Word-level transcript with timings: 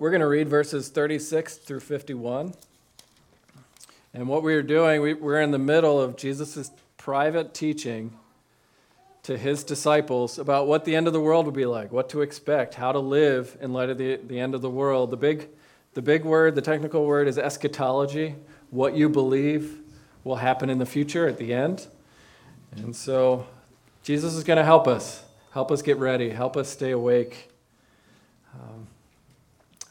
We're 0.00 0.08
going 0.08 0.22
to 0.22 0.28
read 0.28 0.48
verses 0.48 0.88
36 0.88 1.56
through 1.56 1.80
51. 1.80 2.54
And 4.14 4.28
what 4.28 4.42
we 4.42 4.54
are 4.54 4.62
doing, 4.62 5.02
we, 5.02 5.12
we're 5.12 5.42
in 5.42 5.50
the 5.50 5.58
middle 5.58 6.00
of 6.00 6.16
Jesus' 6.16 6.70
private 6.96 7.52
teaching 7.52 8.18
to 9.24 9.36
his 9.36 9.62
disciples 9.62 10.38
about 10.38 10.66
what 10.66 10.86
the 10.86 10.96
end 10.96 11.06
of 11.06 11.12
the 11.12 11.20
world 11.20 11.44
will 11.44 11.52
be 11.52 11.66
like, 11.66 11.92
what 11.92 12.08
to 12.08 12.22
expect, 12.22 12.76
how 12.76 12.92
to 12.92 12.98
live 12.98 13.58
in 13.60 13.74
light 13.74 13.90
of 13.90 13.98
the, 13.98 14.16
the 14.16 14.40
end 14.40 14.54
of 14.54 14.62
the 14.62 14.70
world. 14.70 15.10
The 15.10 15.18
big, 15.18 15.48
the 15.92 16.00
big 16.00 16.24
word, 16.24 16.54
the 16.54 16.62
technical 16.62 17.04
word 17.04 17.28
is 17.28 17.36
eschatology, 17.36 18.36
what 18.70 18.96
you 18.96 19.10
believe 19.10 19.82
will 20.24 20.36
happen 20.36 20.70
in 20.70 20.78
the 20.78 20.86
future 20.86 21.28
at 21.28 21.36
the 21.36 21.52
end. 21.52 21.88
And 22.74 22.96
so 22.96 23.46
Jesus 24.02 24.32
is 24.32 24.44
going 24.44 24.56
to 24.56 24.64
help 24.64 24.88
us, 24.88 25.24
help 25.52 25.70
us 25.70 25.82
get 25.82 25.98
ready, 25.98 26.30
help 26.30 26.56
us 26.56 26.70
stay 26.70 26.92
awake. 26.92 27.50
Um, 28.54 28.86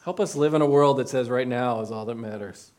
help 0.04 0.20
us 0.20 0.34
live 0.34 0.54
in 0.54 0.62
a 0.62 0.66
world 0.66 0.98
that 0.98 1.08
says 1.08 1.28
right 1.28 1.48
now 1.48 1.80
is 1.80 1.90
all 1.90 2.04
that 2.04 2.16
matters. 2.16 2.70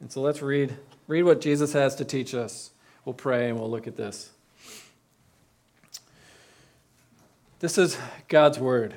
And 0.00 0.10
so 0.10 0.20
let's 0.20 0.42
read, 0.42 0.76
read 1.06 1.22
what 1.22 1.40
Jesus 1.40 1.72
has 1.72 1.94
to 1.96 2.04
teach 2.04 2.34
us. 2.34 2.70
We'll 3.04 3.14
pray 3.14 3.48
and 3.48 3.58
we'll 3.58 3.70
look 3.70 3.86
at 3.86 3.96
this. 3.96 4.30
This 7.60 7.78
is 7.78 7.96
God's 8.28 8.58
word. 8.58 8.94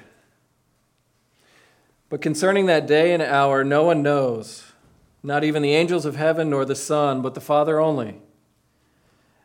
But 2.10 2.22
concerning 2.22 2.66
that 2.68 2.88
day 2.88 3.14
and 3.14 3.22
hour, 3.22 3.64
no 3.64 3.84
one 3.84 4.02
knows, 4.02 4.72
not 5.24 5.44
even 5.44 5.62
the 5.62 5.74
angels 5.74 6.06
of 6.06 6.16
heaven 6.16 6.50
nor 6.50 6.66
the 6.66 6.76
Son, 6.76 7.22
but 7.22 7.34
the 7.34 7.42
Father 7.42 7.80
only. 7.80 8.22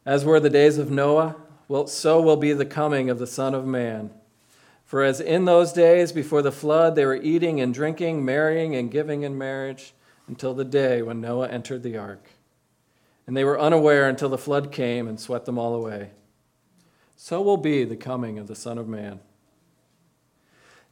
As 0.07 0.25
were 0.25 0.41
the 0.41 0.51
days 0.51 0.79
of 0.79 0.91
Noah, 0.91 1.37
well, 1.69 1.87
so 1.87 2.21
will 2.21 2.37
be 2.37 2.53
the 2.53 2.67
coming 2.67 3.11
of 3.11 3.19
the 3.19 3.27
Son 3.27 3.55
of 3.55 3.67
Man. 3.67 4.11
For 4.93 5.03
as 5.03 5.23
in 5.23 5.47
those 5.47 5.73
days 5.73 6.13
before 6.13 6.43
the 6.43 6.53
flood, 6.53 6.97
they 6.97 7.07
were 7.07 7.17
eating 7.17 7.63
and 7.63 7.73
drinking, 7.73 8.27
marrying 8.27 8.77
and 8.77 8.91
giving 8.91 9.23
in 9.23 9.39
marriage, 9.39 9.95
until 10.29 10.53
the 10.53 10.67
day 10.67 11.01
when 11.01 11.19
Noah 11.19 11.49
entered 11.49 11.83
the 11.83 11.97
ark. 11.97 12.29
And 13.27 13.35
they 13.35 13.43
were 13.43 13.59
unaware 13.59 14.07
until 14.07 14.29
the 14.29 14.37
flood 14.37 14.71
came 14.71 15.09
and 15.09 15.19
swept 15.19 15.47
them 15.47 15.59
all 15.59 15.75
away 15.75 16.11
so 17.17 17.41
will 17.41 17.57
be 17.57 17.85
the 17.85 17.95
coming 17.95 18.37
of 18.37 18.49
the 18.49 18.55
Son 18.57 18.77
of 18.77 18.89
Man. 18.89 19.21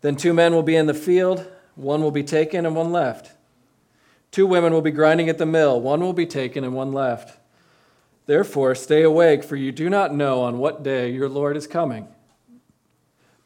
Then 0.00 0.14
two 0.14 0.32
men 0.32 0.54
will 0.54 0.62
be 0.62 0.76
in 0.76 0.86
the 0.86 0.94
field, 0.94 1.46
one 1.74 2.02
will 2.02 2.12
be 2.12 2.22
taken 2.22 2.64
and 2.64 2.76
one 2.76 2.92
left. 2.92 3.32
Two 4.30 4.46
women 4.46 4.72
will 4.72 4.80
be 4.80 4.92
grinding 4.92 5.28
at 5.28 5.38
the 5.38 5.44
mill, 5.44 5.80
one 5.80 6.00
will 6.00 6.12
be 6.12 6.26
taken 6.26 6.62
and 6.62 6.72
one 6.72 6.92
left. 6.92 7.38
Therefore, 8.26 8.76
stay 8.76 9.02
awake, 9.02 9.42
for 9.42 9.56
you 9.56 9.72
do 9.72 9.90
not 9.90 10.14
know 10.14 10.40
on 10.42 10.58
what 10.58 10.84
day 10.84 11.10
your 11.10 11.28
Lord 11.28 11.56
is 11.56 11.66
coming. 11.66 12.06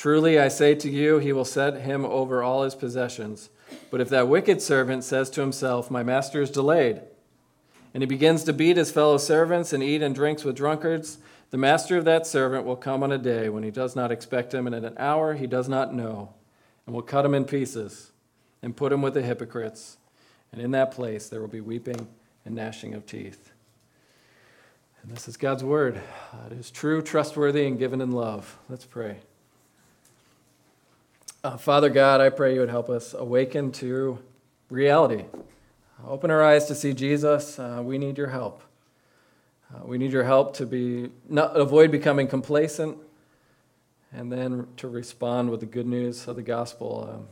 Truly 0.00 0.38
I 0.38 0.48
say 0.48 0.74
to 0.76 0.88
you, 0.88 1.18
he 1.18 1.30
will 1.30 1.44
set 1.44 1.82
him 1.82 2.06
over 2.06 2.42
all 2.42 2.62
his 2.62 2.74
possessions. 2.74 3.50
But 3.90 4.00
if 4.00 4.08
that 4.08 4.28
wicked 4.28 4.62
servant 4.62 5.04
says 5.04 5.28
to 5.28 5.42
himself, 5.42 5.90
My 5.90 6.02
master 6.02 6.40
is 6.40 6.50
delayed, 6.50 7.02
and 7.92 8.02
he 8.02 8.06
begins 8.06 8.42
to 8.44 8.54
beat 8.54 8.78
his 8.78 8.90
fellow 8.90 9.18
servants 9.18 9.74
and 9.74 9.82
eat 9.82 10.00
and 10.00 10.14
drinks 10.14 10.42
with 10.42 10.56
drunkards, 10.56 11.18
the 11.50 11.58
master 11.58 11.98
of 11.98 12.06
that 12.06 12.26
servant 12.26 12.64
will 12.64 12.76
come 12.76 13.02
on 13.02 13.12
a 13.12 13.18
day 13.18 13.50
when 13.50 13.62
he 13.62 13.70
does 13.70 13.94
not 13.94 14.10
expect 14.10 14.54
him, 14.54 14.66
and 14.66 14.74
at 14.74 14.86
an 14.86 14.96
hour 14.96 15.34
he 15.34 15.46
does 15.46 15.68
not 15.68 15.92
know, 15.92 16.32
and 16.86 16.94
will 16.94 17.02
cut 17.02 17.26
him 17.26 17.34
in 17.34 17.44
pieces 17.44 18.12
and 18.62 18.74
put 18.74 18.94
him 18.94 19.02
with 19.02 19.12
the 19.12 19.20
hypocrites. 19.20 19.98
And 20.50 20.62
in 20.62 20.70
that 20.70 20.92
place 20.92 21.28
there 21.28 21.42
will 21.42 21.48
be 21.48 21.60
weeping 21.60 22.08
and 22.46 22.54
gnashing 22.54 22.94
of 22.94 23.04
teeth. 23.04 23.52
And 25.02 25.12
this 25.12 25.28
is 25.28 25.36
God's 25.36 25.62
word. 25.62 26.00
It 26.50 26.54
is 26.54 26.70
true, 26.70 27.02
trustworthy, 27.02 27.66
and 27.66 27.78
given 27.78 28.00
in 28.00 28.12
love. 28.12 28.56
Let's 28.70 28.86
pray. 28.86 29.18
Uh, 31.42 31.56
Father 31.56 31.88
God, 31.88 32.20
I 32.20 32.28
pray 32.28 32.52
you 32.52 32.60
would 32.60 32.68
help 32.68 32.90
us 32.90 33.14
awaken 33.14 33.72
to 33.72 34.18
reality. 34.68 35.24
Open 36.06 36.30
our 36.30 36.42
eyes 36.42 36.66
to 36.66 36.74
see 36.74 36.92
Jesus. 36.92 37.58
Uh, 37.58 37.80
we 37.82 37.96
need 37.96 38.18
your 38.18 38.26
help. 38.26 38.62
Uh, 39.74 39.86
we 39.86 39.96
need 39.96 40.12
your 40.12 40.24
help 40.24 40.54
to 40.56 40.66
be 40.66 41.10
not 41.30 41.56
avoid 41.56 41.90
becoming 41.90 42.28
complacent, 42.28 42.98
and 44.12 44.30
then 44.30 44.66
to 44.76 44.86
respond 44.86 45.48
with 45.48 45.60
the 45.60 45.66
good 45.66 45.86
news 45.86 46.28
of 46.28 46.36
the 46.36 46.42
gospel. 46.42 47.08
Um, 47.10 47.28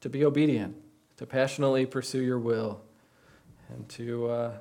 to 0.00 0.08
be 0.08 0.24
obedient, 0.24 0.76
to 1.16 1.26
passionately 1.26 1.86
pursue 1.86 2.22
your 2.22 2.38
will, 2.38 2.82
and 3.68 3.88
to 3.88 4.28
uh, 4.28 4.52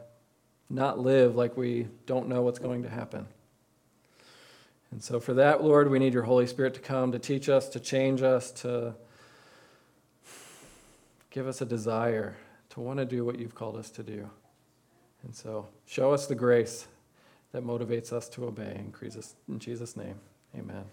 not 0.72 0.98
live 0.98 1.36
like 1.36 1.56
we 1.56 1.90
don't 2.08 2.28
know 2.28 2.42
what's 2.42 2.60
going 2.60 2.82
to 2.82 2.90
happen. 2.90 3.28
And 4.94 5.02
so, 5.02 5.20
for 5.20 5.34
that, 5.34 5.64
Lord, 5.64 5.90
we 5.90 5.98
need 5.98 6.14
your 6.14 6.22
Holy 6.22 6.46
Spirit 6.46 6.76
to 6.76 6.80
come 6.80 7.12
to 7.14 7.18
teach 7.18 7.50
us, 7.50 7.68
to 7.70 7.80
change 7.80 8.22
us, 8.22 8.52
to 8.52 8.94
give 11.32 11.48
us 11.48 11.62
a 11.62 11.66
desire 11.66 12.38
to 12.70 12.80
want 12.80 13.00
to 13.00 13.06
do 13.06 13.26
what 13.26 13.40
you've 13.40 13.56
called 13.56 13.76
us 13.76 13.90
to 13.90 14.04
do. 14.04 14.30
And 15.24 15.34
so 15.34 15.68
show 15.88 16.14
us 16.14 16.28
the 16.28 16.36
grace 16.36 16.88
that 17.54 17.64
motivates 17.64 18.14
us 18.14 18.30
to 18.30 18.46
obey. 18.46 18.76
In 18.78 18.94
Jesus, 19.00 19.36
in 19.50 19.58
Jesus' 19.58 19.98
name, 19.98 20.20
amen. 20.56 20.84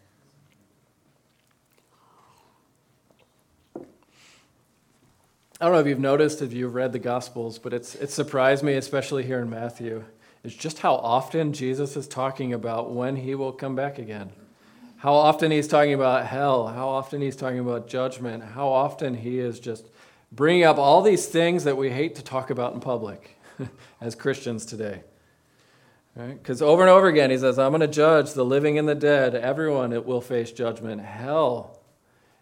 I 5.60 5.66
don't 5.66 5.72
know 5.72 5.80
if 5.80 5.86
you've 5.86 6.00
noticed, 6.00 6.40
if 6.40 6.54
you've 6.54 6.74
read 6.74 6.94
the 6.94 6.98
Gospels, 6.98 7.58
but 7.58 7.74
it's, 7.74 7.94
it 7.96 8.10
surprised 8.10 8.64
me, 8.64 8.74
especially 8.76 9.24
here 9.26 9.40
in 9.40 9.50
Matthew, 9.50 10.04
is 10.42 10.54
just 10.54 10.78
how 10.78 10.94
often 10.94 11.52
Jesus 11.52 11.96
is 11.96 12.08
talking 12.08 12.52
about 12.52 12.92
when 12.92 13.16
he 13.16 13.34
will 13.34 13.52
come 13.52 13.76
back 13.76 13.98
again. 13.98 14.30
How 14.96 15.14
often 15.14 15.50
he's 15.50 15.68
talking 15.68 15.94
about 15.94 16.26
hell, 16.26 16.68
how 16.68 16.88
often 16.88 17.20
he's 17.22 17.36
talking 17.36 17.58
about 17.58 17.88
judgment, 17.88 18.42
how 18.42 18.68
often 18.68 19.14
he 19.14 19.38
is 19.38 19.58
just 19.60 19.86
bringing 20.32 20.64
up 20.64 20.78
all 20.78 21.02
these 21.02 21.26
things 21.26 21.64
that 21.64 21.76
we 21.76 21.90
hate 21.90 22.14
to 22.16 22.22
talk 22.22 22.50
about 22.50 22.74
in 22.74 22.80
public 22.80 23.38
as 24.00 24.14
Christians 24.14 24.66
today. 24.66 25.02
Because 26.14 26.60
right? 26.60 26.68
over 26.68 26.82
and 26.82 26.90
over 26.90 27.06
again, 27.06 27.30
he 27.30 27.38
says, 27.38 27.58
I'm 27.58 27.70
going 27.70 27.80
to 27.80 27.86
judge 27.86 28.32
the 28.32 28.44
living 28.44 28.78
and 28.78 28.88
the 28.88 28.94
dead. 28.94 29.34
Everyone 29.34 29.92
it 29.92 30.04
will 30.04 30.20
face 30.20 30.50
judgment. 30.52 31.00
Hell 31.00 31.78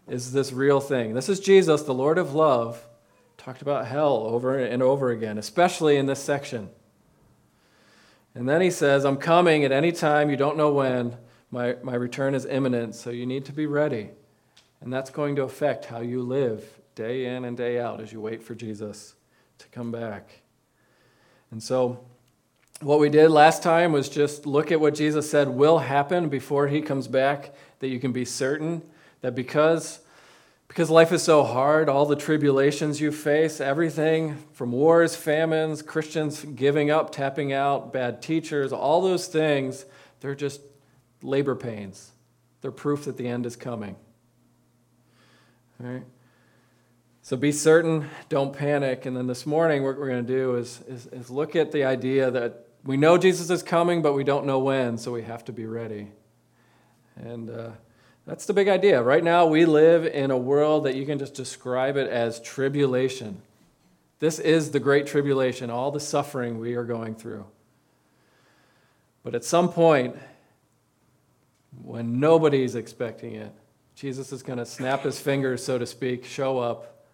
is 0.07 0.31
this 0.31 0.51
real 0.51 0.79
thing. 0.79 1.13
This 1.13 1.29
is 1.29 1.39
Jesus, 1.39 1.83
the 1.83 1.93
Lord 1.93 2.17
of 2.17 2.33
love, 2.33 2.85
talked 3.37 3.61
about 3.61 3.85
hell 3.87 4.23
over 4.25 4.57
and 4.57 4.83
over 4.83 5.11
again, 5.11 5.37
especially 5.37 5.97
in 5.97 6.07
this 6.07 6.21
section. 6.21 6.69
And 8.39 8.47
then 8.47 8.61
he 8.61 8.71
says, 8.71 9.03
I'm 9.03 9.17
coming 9.17 9.65
at 9.65 9.73
any 9.73 9.91
time, 9.91 10.29
you 10.29 10.37
don't 10.37 10.55
know 10.55 10.71
when. 10.71 11.17
My, 11.51 11.75
my 11.83 11.93
return 11.93 12.33
is 12.33 12.45
imminent, 12.45 12.95
so 12.95 13.09
you 13.09 13.25
need 13.25 13.43
to 13.47 13.51
be 13.51 13.65
ready. 13.65 14.11
And 14.79 14.93
that's 14.93 15.09
going 15.09 15.35
to 15.35 15.43
affect 15.43 15.83
how 15.83 15.99
you 15.99 16.21
live 16.21 16.63
day 16.95 17.25
in 17.25 17.43
and 17.43 17.57
day 17.57 17.81
out 17.81 17.99
as 17.99 18.13
you 18.13 18.21
wait 18.21 18.41
for 18.41 18.55
Jesus 18.55 19.15
to 19.57 19.67
come 19.67 19.91
back. 19.91 20.39
And 21.51 21.61
so, 21.61 21.99
what 22.79 23.01
we 23.01 23.09
did 23.09 23.29
last 23.29 23.61
time 23.61 23.91
was 23.91 24.07
just 24.07 24.45
look 24.45 24.71
at 24.71 24.79
what 24.79 24.95
Jesus 24.95 25.29
said 25.29 25.49
will 25.49 25.79
happen 25.79 26.29
before 26.29 26.69
he 26.69 26.81
comes 26.81 27.09
back, 27.09 27.53
that 27.79 27.89
you 27.89 27.99
can 27.99 28.13
be 28.13 28.23
certain 28.23 28.83
that 29.19 29.35
because, 29.35 29.99
because 30.69 30.89
life 30.91 31.11
is 31.11 31.23
so 31.23 31.43
hard, 31.43 31.89
all 31.89 32.05
the 32.05 32.15
tribulations 32.15 33.01
you 33.01 33.11
face, 33.11 33.59
everything 33.59 34.37
from 34.53 34.71
wars, 34.71 35.15
famines, 35.15 35.81
Christians 35.81 36.45
giving 36.45 36.91
up, 36.91 37.11
tapping 37.11 37.51
out, 37.51 37.91
bad 37.91 38.21
teachers, 38.21 38.71
all 38.71 39.01
those 39.01 39.27
things, 39.27 39.85
they're 40.21 40.35
just 40.35 40.61
labor 41.23 41.55
pains. 41.55 42.11
They're 42.61 42.71
proof 42.71 43.05
that 43.05 43.17
the 43.17 43.27
end 43.27 43.47
is 43.47 43.55
coming. 43.55 43.95
All 45.81 45.89
right? 45.89 46.03
So 47.23 47.35
be 47.35 47.51
certain, 47.51 48.07
don't 48.29 48.53
panic. 48.53 49.07
And 49.07 49.17
then 49.17 49.25
this 49.25 49.47
morning, 49.47 49.83
what 49.83 49.97
we're 49.97 50.07
going 50.07 50.25
to 50.25 50.33
do 50.33 50.55
is, 50.55 50.81
is, 50.87 51.07
is, 51.07 51.29
look 51.31 51.55
at 51.55 51.71
the 51.71 51.83
idea 51.83 52.29
that 52.29 52.67
we 52.83 52.95
know 52.95 53.17
Jesus 53.17 53.49
is 53.49 53.63
coming, 53.63 54.03
but 54.03 54.13
we 54.13 54.23
don't 54.23 54.45
know 54.45 54.59
when, 54.59 54.99
so 54.99 55.11
we 55.11 55.23
have 55.23 55.43
to 55.45 55.51
be 55.51 55.65
ready. 55.65 56.11
And 57.15 57.49
uh, 57.49 57.69
that's 58.29 58.45
the 58.45 58.53
big 58.53 58.67
idea. 58.67 59.01
Right 59.01 59.23
now, 59.23 59.47
we 59.47 59.65
live 59.65 60.05
in 60.05 60.29
a 60.29 60.37
world 60.37 60.83
that 60.83 60.93
you 60.93 61.03
can 61.03 61.17
just 61.17 61.33
describe 61.33 61.97
it 61.97 62.07
as 62.07 62.39
tribulation. 62.39 63.41
This 64.19 64.37
is 64.37 64.69
the 64.69 64.79
great 64.79 65.07
tribulation, 65.07 65.71
all 65.71 65.89
the 65.89 65.99
suffering 65.99 66.59
we 66.59 66.75
are 66.75 66.83
going 66.83 67.15
through. 67.15 67.47
But 69.23 69.33
at 69.33 69.43
some 69.43 69.71
point, 69.71 70.15
when 71.81 72.19
nobody's 72.19 72.75
expecting 72.75 73.33
it, 73.33 73.51
Jesus 73.95 74.31
is 74.31 74.43
going 74.43 74.59
to 74.59 74.65
snap 74.65 75.01
his 75.01 75.19
fingers, 75.19 75.63
so 75.63 75.79
to 75.79 75.87
speak, 75.87 76.23
show 76.23 76.59
up 76.59 77.07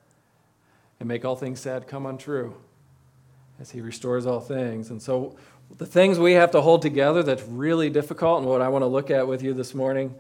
and 1.00 1.08
make 1.08 1.24
all 1.24 1.38
things 1.38 1.62
sad 1.62 1.88
come 1.88 2.06
untrue 2.06 2.54
as 3.58 3.72
he 3.72 3.80
restores 3.80 4.26
all 4.26 4.42
things. 4.42 4.90
And 4.90 5.02
so, 5.02 5.38
the 5.78 5.86
things 5.86 6.20
we 6.20 6.34
have 6.34 6.52
to 6.52 6.62
hold 6.62 6.82
together 6.82 7.24
that's 7.24 7.44
really 7.44 7.90
difficult, 7.90 8.42
and 8.42 8.50
what 8.50 8.62
I 8.62 8.68
want 8.68 8.82
to 8.84 8.88
look 8.88 9.10
at 9.10 9.26
with 9.28 9.42
you 9.42 9.54
this 9.54 9.74
morning, 9.74 10.14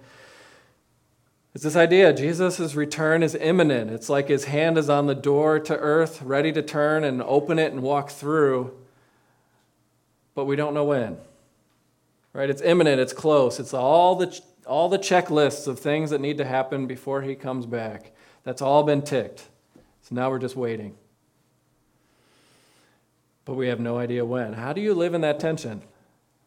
is 1.56 1.64
this 1.64 1.76
idea 1.76 2.14
Jesus' 2.14 2.76
return 2.76 3.24
is 3.24 3.34
imminent. 3.34 3.90
It's 3.90 4.10
like 4.10 4.28
his 4.28 4.46
hand 4.46 4.78
is 4.78 4.90
on 4.90 5.08
the 5.08 5.16
door 5.16 5.60
to 5.62 5.76
earth, 5.76 6.22
ready 6.22 6.52
to 6.52 6.62
turn 6.62 7.04
and 7.04 7.24
open 7.24 7.58
it 7.58 7.72
and 7.72 7.82
walk 7.82 8.12
through, 8.12 8.78
but 10.36 10.46
we 10.46 10.56
don't 10.56 10.76
know 10.76 10.86
when. 10.86 11.18
Right? 12.34 12.50
It's 12.50 12.62
imminent, 12.62 13.00
it's 13.00 13.14
close. 13.14 13.60
It's 13.60 13.74
all 13.74 14.16
the, 14.16 14.40
all 14.68 14.90
the 14.90 15.00
checklists 15.00 15.68
of 15.68 15.80
things 15.80 16.12
that 16.12 16.22
need 16.22 16.38
to 16.38 16.46
happen 16.46 16.86
before 16.86 17.24
he 17.24 17.34
comes 17.34 17.66
back. 17.66 18.12
That's 18.44 18.62
all 18.62 18.84
been 18.84 19.02
ticked. 19.02 19.48
So 20.04 20.14
now 20.14 20.30
we're 20.30 20.38
just 20.38 20.56
waiting 20.56 20.96
but 23.46 23.54
we 23.54 23.68
have 23.68 23.80
no 23.80 23.98
idea 23.98 24.26
when. 24.26 24.54
How 24.54 24.74
do 24.74 24.82
you 24.82 24.94
live 24.94 25.14
in 25.14 25.22
that 25.22 25.40
tension? 25.40 25.84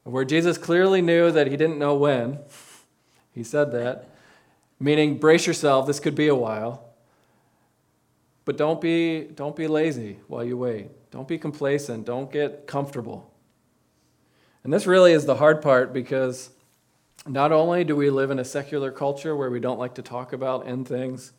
Where 0.03 0.25
Jesus 0.25 0.59
clearly 0.59 1.01
knew 1.01 1.31
that 1.31 1.47
he 1.47 1.57
didn't 1.57 1.79
know 1.79 1.95
when, 1.95 2.41
he 3.33 3.45
said 3.45 3.73
that, 3.73 4.09
meaning 4.81 5.19
brace 5.19 5.47
yourself, 5.47 5.87
this 5.87 6.01
could 6.01 6.15
be 6.15 6.29
a 6.29 6.35
while. 6.35 6.85
But 8.45 8.57
don't 8.57 8.81
be, 8.81 9.25
don't 9.25 9.55
be 9.55 9.67
lazy 9.67 10.19
while 10.27 10.45
you 10.45 10.57
wait. 10.57 10.89
Don't 11.11 11.29
be 11.29 11.39
complacent. 11.39 12.07
Don't 12.07 12.33
get 12.33 12.67
comfortable. 12.67 13.33
And 14.65 14.73
this 14.73 14.87
really 14.87 15.13
is 15.13 15.27
the 15.27 15.37
hard 15.37 15.63
part 15.63 15.93
because 15.93 16.51
not 17.27 17.53
only 17.53 17.85
do 17.85 17.95
we 17.95 18.11
live 18.11 18.31
in 18.31 18.39
a 18.39 18.45
secular 18.45 18.91
culture 18.91 19.37
where 19.37 19.51
we 19.51 19.61
don't 19.61 19.79
like 19.79 19.95
to 19.97 20.03
talk 20.03 20.33
about 20.33 20.67
end 20.67 20.89
things, 20.89 21.33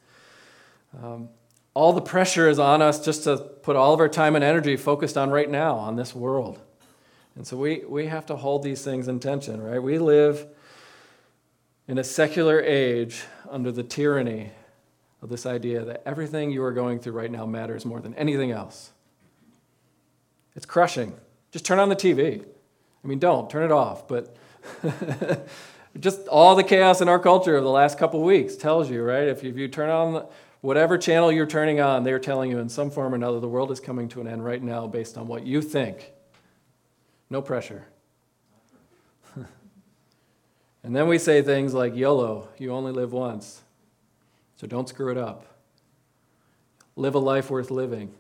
um, 1.02 1.30
all 1.74 1.94
the 1.94 2.02
pressure 2.02 2.50
is 2.50 2.60
on 2.60 2.82
us 2.82 3.04
just 3.04 3.24
to 3.24 3.38
put 3.38 3.76
all 3.76 3.94
of 3.94 4.00
our 4.00 4.10
time 4.10 4.36
and 4.36 4.44
energy 4.44 4.76
focused 4.76 5.18
on 5.18 5.30
right 5.30 5.50
now, 5.50 5.76
on 5.76 5.96
this 5.96 6.14
world. 6.14 6.60
And 7.36 7.46
so 7.46 7.56
we, 7.58 7.84
we 7.88 8.08
have 8.08 8.26
to 8.28 8.36
hold 8.36 8.64
these 8.64 8.84
things 8.84 9.08
in 9.08 9.20
tension, 9.20 9.62
right? 9.62 9.82
We 9.82 9.98
live 9.98 10.46
in 11.90 11.98
a 11.98 12.04
secular 12.04 12.62
age 12.62 13.24
under 13.50 13.70
the 13.70 13.84
tyranny 13.84 14.52
of 15.22 15.28
this 15.28 15.46
idea 15.46 15.84
that 15.84 16.02
everything 16.06 16.52
you 16.52 16.64
are 16.64 16.72
going 16.72 17.00
through 17.00 17.12
right 17.12 17.30
now 17.30 17.46
matters 17.46 17.86
more 17.86 18.00
than 18.00 18.14
anything 18.16 18.52
else. 18.52 18.92
It's 20.56 20.66
crushing. 20.66 21.14
Just 21.52 21.66
turn 21.66 21.80
on 21.80 21.90
the 21.90 21.96
TV. 21.98 22.46
I 23.04 23.08
mean, 23.08 23.20
don't, 23.20 23.50
turn 23.50 23.66
it 23.66 23.72
off, 23.72 24.08
but 24.08 24.34
just 26.00 26.26
all 26.30 26.56
the 26.56 26.64
chaos 26.64 27.02
in 27.02 27.10
our 27.10 27.20
culture 27.20 27.58
of 27.58 27.66
the 27.66 27.70
last 27.70 27.98
couple 27.98 28.22
weeks 28.22 28.56
tells 28.56 28.90
you, 28.90 29.04
right? 29.04 29.28
If 29.28 29.44
you, 29.44 29.50
if 29.50 29.58
you 29.58 29.68
turn 29.68 29.90
on 29.90 30.26
Whatever 30.62 30.98
channel 30.98 31.32
you're 31.32 31.46
turning 31.46 31.80
on, 31.80 32.04
they're 32.04 32.20
telling 32.20 32.52
you 32.52 32.60
in 32.60 32.68
some 32.68 32.92
form 32.92 33.14
or 33.14 33.16
another 33.16 33.40
the 33.40 33.48
world 33.48 33.72
is 33.72 33.80
coming 33.80 34.10
to 34.10 34.22
an 34.22 34.28
end 34.28 34.44
right 34.44 34.62
now 34.62 34.88
based 34.88 35.18
on 35.18 35.28
what 35.28 35.46
you 35.46 35.62
think. 35.62 36.12
No 37.30 37.42
pressure. 37.42 37.86
And 40.84 40.96
then 40.96 41.08
we 41.08 41.18
say 41.18 41.42
things 41.42 41.74
like 41.74 41.96
YOLO, 41.96 42.50
you 42.58 42.72
only 42.72 42.92
live 42.92 43.12
once, 43.12 43.62
so 44.56 44.68
don't 44.68 44.88
screw 44.88 45.12
it 45.12 45.18
up. 45.18 45.46
Live 46.96 47.16
a 47.16 47.20
life 47.20 47.50
worth 47.50 47.72
living, 47.72 48.14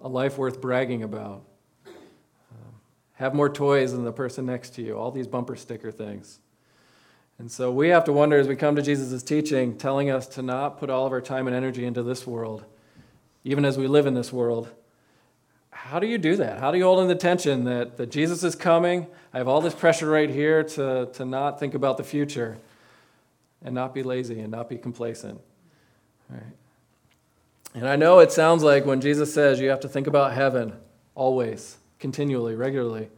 a 0.00 0.08
life 0.08 0.38
worth 0.38 0.60
bragging 0.60 1.02
about. 1.02 1.42
Um, 1.86 1.94
have 3.14 3.34
more 3.34 3.48
toys 3.48 3.92
than 3.92 4.04
the 4.04 4.12
person 4.12 4.46
next 4.46 4.74
to 4.74 4.82
you, 4.82 4.96
all 4.96 5.10
these 5.10 5.26
bumper 5.26 5.56
sticker 5.56 5.90
things. 5.90 6.40
And 7.38 7.50
so 7.50 7.70
we 7.70 7.88
have 7.88 8.04
to 8.04 8.12
wonder 8.12 8.38
as 8.38 8.48
we 8.48 8.56
come 8.56 8.74
to 8.76 8.82
Jesus' 8.82 9.22
teaching, 9.22 9.78
telling 9.78 10.10
us 10.10 10.26
to 10.28 10.42
not 10.42 10.78
put 10.78 10.90
all 10.90 11.06
of 11.06 11.12
our 11.12 11.20
time 11.20 11.46
and 11.46 11.54
energy 11.54 11.84
into 11.84 12.02
this 12.02 12.26
world, 12.26 12.64
even 13.44 13.64
as 13.64 13.78
we 13.78 13.86
live 13.86 14.06
in 14.06 14.14
this 14.14 14.32
world. 14.32 14.68
How 15.84 15.98
do 16.00 16.06
you 16.06 16.18
do 16.18 16.36
that? 16.36 16.58
How 16.58 16.70
do 16.70 16.76
you 16.76 16.84
hold 16.84 17.00
in 17.00 17.08
the 17.08 17.14
tension 17.14 17.64
that, 17.64 17.96
that 17.96 18.10
Jesus 18.10 18.42
is 18.42 18.54
coming? 18.54 19.06
I 19.32 19.38
have 19.38 19.48
all 19.48 19.62
this 19.62 19.74
pressure 19.74 20.10
right 20.10 20.28
here 20.28 20.62
to, 20.62 21.08
to 21.14 21.24
not 21.24 21.58
think 21.58 21.74
about 21.74 21.96
the 21.96 22.04
future 22.04 22.58
and 23.64 23.74
not 23.74 23.94
be 23.94 24.02
lazy 24.02 24.40
and 24.40 24.50
not 24.50 24.68
be 24.68 24.76
complacent. 24.76 25.40
Right. 26.28 26.42
And 27.74 27.88
I 27.88 27.96
know 27.96 28.18
it 28.18 28.32
sounds 28.32 28.62
like 28.62 28.84
when 28.84 29.00
Jesus 29.00 29.32
says 29.32 29.60
you 29.60 29.70
have 29.70 29.80
to 29.80 29.88
think 29.88 30.06
about 30.06 30.32
heaven 30.32 30.74
always, 31.14 31.78
continually, 31.98 32.54
regularly, 32.54 33.08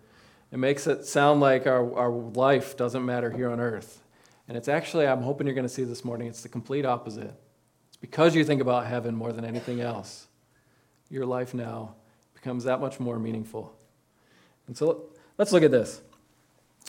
it 0.53 0.59
makes 0.59 0.87
it 0.87 1.05
sound 1.07 1.41
like 1.41 1.67
our, 1.67 1.93
our 1.97 2.11
life 2.11 2.77
doesn't 2.77 3.05
matter 3.05 3.31
here 3.31 3.51
on 3.51 3.59
earth. 3.59 4.01
And 4.47 4.57
it's 4.57 4.69
actually, 4.69 5.09
I'm 5.09 5.23
hoping 5.23 5.47
you're 5.47 5.55
going 5.55 5.67
to 5.67 5.73
see 5.73 5.85
this 5.85 6.05
morning, 6.05 6.29
it's 6.29 6.43
the 6.43 6.49
complete 6.49 6.85
opposite. 6.85 7.35
It's 7.89 7.97
because 7.97 8.37
you 8.37 8.45
think 8.45 8.61
about 8.61 8.87
heaven 8.87 9.17
more 9.17 9.33
than 9.33 9.45
anything 9.45 9.81
else. 9.81 10.29
Your 11.09 11.27
life 11.27 11.53
now 11.53 11.97
becomes 12.41 12.65
that 12.65 12.81
much 12.81 12.99
more 12.99 13.19
meaningful. 13.19 13.75
And 14.67 14.77
so 14.77 15.07
let's 15.37 15.53
look 15.53 15.63
at 15.63 15.71
this. 15.71 16.01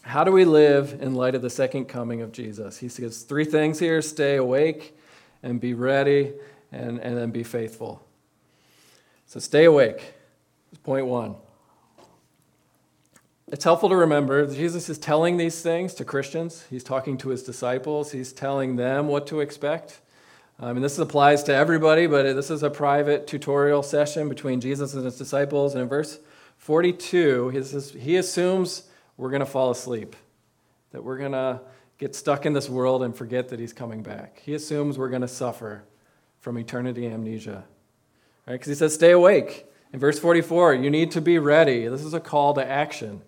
How 0.04 0.24
do 0.24 0.32
we 0.32 0.46
live 0.46 0.98
in 1.02 1.14
light 1.14 1.36
of 1.36 1.42
the 1.42 1.50
second 1.50 1.86
coming 1.86 2.22
of 2.22 2.32
Jesus? 2.32 2.78
He 2.78 2.90
says 2.90 3.24
three 3.24 3.46
things 3.46 3.80
here 3.80 4.02
stay 4.02 4.38
awake 4.38 4.98
and 5.44 5.60
be 5.60 5.74
ready 5.74 6.34
and, 6.72 7.00
and 7.00 7.18
then 7.18 7.32
be 7.32 7.44
faithful. 7.44 8.02
So 9.28 9.40
stay 9.40 9.66
awake. 9.66 10.14
Point 10.84 11.06
one. 11.06 11.36
It's 13.52 13.66
helpful 13.66 13.90
to 13.90 13.96
remember 13.96 14.48
Jesus 14.48 14.88
is 14.90 14.98
telling 14.98 15.36
these 15.36 15.62
things 15.62 15.94
to 15.96 16.06
Christians. 16.06 16.66
He's 16.70 16.84
talking 16.84 17.18
to 17.18 17.30
his 17.30 17.44
disciples, 17.44 18.14
he's 18.14 18.32
telling 18.32 18.78
them 18.78 19.08
what 19.08 19.28
to 19.28 19.42
expect. 19.42 20.00
Um, 20.62 20.76
mean, 20.76 20.84
this 20.84 21.00
applies 21.00 21.42
to 21.44 21.56
everybody, 21.56 22.06
but 22.06 22.36
this 22.36 22.52
is 22.52 22.62
a 22.62 22.70
private 22.70 23.26
tutorial 23.26 23.82
session 23.82 24.30
between 24.30 24.62
Jesus 24.62 24.94
and 24.94 25.04
his 25.04 25.18
disciples. 25.18 25.74
And 25.74 25.82
in 25.82 25.90
verse 25.90 26.20
42, 26.58 27.50
he, 27.50 27.64
says, 27.64 27.96
he 28.00 28.16
assumes 28.18 28.84
we're 29.18 29.32
going 29.32 29.40
to 29.40 29.46
fall 29.48 29.72
asleep, 29.72 30.16
that 30.92 31.04
we're 31.04 31.18
going 31.18 31.32
to 31.32 31.62
get 31.98 32.16
stuck 32.16 32.46
in 32.46 32.54
this 32.54 32.70
world 32.70 33.02
and 33.02 33.16
forget 33.16 33.50
that 33.50 33.60
he's 33.60 33.74
coming 33.74 34.04
back. 34.04 34.40
He 34.46 34.54
assumes 34.54 35.00
we're 35.00 35.10
going 35.10 35.24
to 35.24 35.28
suffer 35.28 35.84
from 36.42 36.60
eternity 36.60 37.08
amnesia. 37.08 37.64
Right? 38.46 38.54
Because 38.54 38.68
he 38.68 38.76
says, 38.76 38.94
stay 38.94 39.12
awake. 39.12 39.66
In 39.94 40.00
verse 40.00 40.20
44, 40.20 40.76
you 40.76 40.92
need 40.92 41.10
to 41.12 41.22
be 41.22 41.40
ready. 41.40 41.88
This 41.88 42.04
is 42.04 42.14
a 42.14 42.20
call 42.20 42.54
to 42.54 42.64
action. 42.64 43.24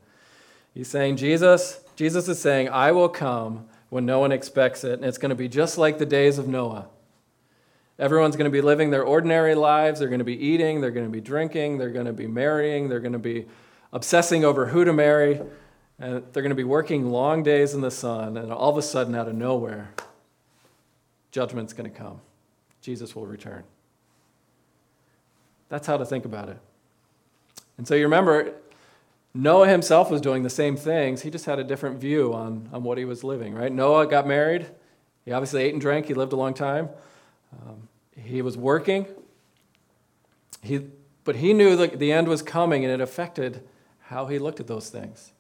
He's 0.76 0.88
saying, 0.88 1.18
Jesus, 1.18 1.82
Jesus 1.96 2.28
is 2.28 2.40
saying, 2.40 2.70
I 2.70 2.92
will 2.92 3.10
come 3.10 3.70
when 3.90 4.06
no 4.06 4.20
one 4.20 4.32
expects 4.32 4.84
it, 4.84 4.94
and 4.94 5.06
it's 5.06 5.18
going 5.18 5.30
to 5.30 5.36
be 5.36 5.48
just 5.48 5.80
like 5.80 5.98
the 5.98 6.06
days 6.06 6.38
of 6.38 6.48
Noah. 6.48 6.90
Everyone's 8.00 8.36
going 8.36 8.50
to 8.50 8.52
be 8.52 8.62
living 8.62 8.90
their 8.90 9.04
ordinary 9.04 9.56
lives. 9.56 10.00
They're 10.00 10.10
going 10.10 10.20
to 10.20 10.26
be 10.26 10.38
eating, 10.38 10.82
they're 10.82 10.92
going 10.92 11.06
to 11.06 11.12
be 11.12 11.22
drinking, 11.22 11.78
they're 11.78 11.92
going 11.92 12.08
to 12.08 12.14
be 12.14 12.28
marrying, 12.28 12.90
they're 12.90 13.00
going 13.00 13.14
to 13.14 13.20
be 13.20 13.46
obsessing 13.92 14.44
over 14.44 14.66
who 14.68 14.84
to 14.84 14.92
marry, 14.92 15.40
and 16.00 16.24
they're 16.34 16.42
going 16.42 16.50
to 16.50 16.56
be 16.56 16.64
working 16.64 17.12
long 17.12 17.44
days 17.44 17.76
in 17.76 17.82
the 17.82 17.92
sun, 17.92 18.36
and 18.38 18.52
all 18.52 18.72
of 18.72 18.78
a 18.78 18.82
sudden, 18.82 19.14
out 19.14 19.28
of 19.28 19.36
nowhere, 19.36 19.92
judgment's 21.32 21.74
going 21.74 21.90
to 21.90 21.96
come. 21.96 22.20
Jesus 22.82 23.16
will 23.16 23.28
return. 23.28 23.64
That's 25.70 25.88
how 25.88 25.98
to 25.98 26.06
think 26.06 26.26
about 26.26 26.50
it. 26.50 26.58
And 27.78 27.88
so 27.88 27.96
you 27.96 28.04
remember, 28.04 28.54
Noah 29.34 29.68
himself 29.68 30.12
was 30.12 30.22
doing 30.22 30.44
the 30.44 30.50
same 30.50 30.76
things. 30.76 31.22
He 31.22 31.30
just 31.30 31.46
had 31.46 31.60
a 31.60 31.64
different 31.64 32.00
view 32.00 32.34
on, 32.34 32.70
on 32.74 32.84
what 32.84 32.98
he 32.98 33.06
was 33.06 33.24
living, 33.24 33.54
right? 33.54 33.72
Noah 33.72 34.08
got 34.08 34.28
married. 34.28 34.68
He 35.26 35.32
obviously 35.32 35.64
ate 35.64 35.74
and 35.74 35.82
drank. 35.82 36.08
He 36.08 36.14
lived 36.14 36.34
a 36.34 36.36
long 36.36 36.54
time. 36.54 36.90
Um, 37.62 37.88
he 38.16 38.42
was 38.42 38.58
working. 38.58 39.06
He, 40.62 40.88
but 41.24 41.38
he 41.38 41.54
knew 41.54 41.76
that 41.76 42.00
the 42.00 42.12
end 42.12 42.28
was 42.28 42.42
coming, 42.42 42.84
and 42.84 42.94
it 42.94 43.02
affected 43.02 43.64
how 44.02 44.28
he 44.28 44.40
looked 44.40 44.60
at 44.60 44.68
those 44.68 44.90
things. 44.90 45.32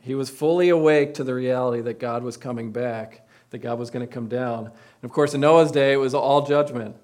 He 0.00 0.14
was 0.14 0.30
fully 0.30 0.68
awake 0.68 1.14
to 1.14 1.24
the 1.24 1.34
reality 1.34 1.82
that 1.82 1.98
God 1.98 2.22
was 2.22 2.36
coming 2.36 2.72
back, 2.72 3.26
that 3.50 3.58
God 3.58 3.78
was 3.78 3.90
going 3.90 4.06
to 4.06 4.12
come 4.12 4.28
down. 4.28 4.66
And 4.66 5.04
of 5.04 5.12
course, 5.12 5.34
in 5.34 5.40
Noah's 5.40 5.70
day, 5.70 5.92
it 5.92 5.98
was 5.98 6.14
all 6.14 6.46
judgment, 6.46 6.96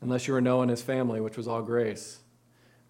unless 0.00 0.26
you 0.26 0.34
were 0.34 0.40
Noah 0.40 0.62
and 0.62 0.70
his 0.70 0.82
family, 0.82 1.20
which 1.20 1.36
was 1.36 1.46
all 1.46 1.62
grace. 1.62 2.18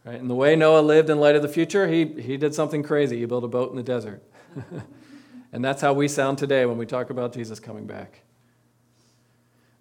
Right? 0.04 0.18
And 0.18 0.28
the 0.28 0.34
way 0.34 0.56
Noah 0.56 0.80
lived 0.80 1.10
in 1.10 1.18
light 1.18 1.36
of 1.36 1.42
the 1.42 1.48
future, 1.48 1.88
he, 1.88 2.04
he 2.20 2.36
did 2.36 2.54
something 2.54 2.82
crazy. 2.82 3.18
He 3.18 3.24
built 3.26 3.44
a 3.44 3.48
boat 3.48 3.70
in 3.70 3.76
the 3.76 3.82
desert. 3.82 4.22
and 5.52 5.64
that's 5.64 5.82
how 5.82 5.92
we 5.92 6.08
sound 6.08 6.38
today 6.38 6.66
when 6.66 6.78
we 6.78 6.86
talk 6.86 7.10
about 7.10 7.32
Jesus 7.32 7.60
coming 7.60 7.86
back. 7.86 8.23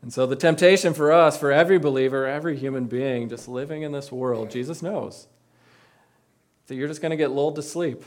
And 0.04 0.12
so 0.12 0.26
the 0.26 0.36
temptation 0.36 0.94
for 0.94 1.14
us, 1.14 1.38
for 1.38 1.50
every 1.50 1.80
believer, 1.80 2.28
every 2.28 2.58
human 2.58 2.88
being 2.88 3.30
just 3.30 3.48
living 3.48 3.84
in 3.84 3.94
this 3.94 4.12
world, 4.12 4.52
Jesus 4.52 4.82
knows 4.84 5.28
that 6.68 6.76
you're 6.76 6.90
just 6.90 7.02
going 7.02 7.12
to 7.12 7.18
get 7.18 7.32
lulled 7.32 7.56
to 7.56 7.62
sleep 7.64 8.04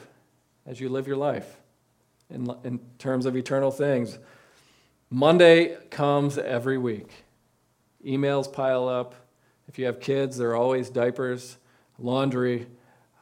as 0.67 0.79
you 0.79 0.91
live 0.91 1.07
your 1.07 1.17
life 1.17 1.57
in, 2.29 2.55
in 2.65 2.81
terms 2.99 3.25
of 3.25 3.35
eternal 3.35 3.71
things. 3.71 4.19
Monday 5.09 5.79
comes 5.89 6.37
every 6.37 6.77
week. 6.77 7.09
Emails 8.05 8.53
pile 8.53 8.89
up. 8.89 9.15
If 9.67 9.79
you 9.79 9.87
have 9.87 9.99
kids, 9.99 10.37
there 10.37 10.51
are 10.51 10.57
always 10.57 10.91
diapers 10.91 11.57
laundry, 11.99 12.67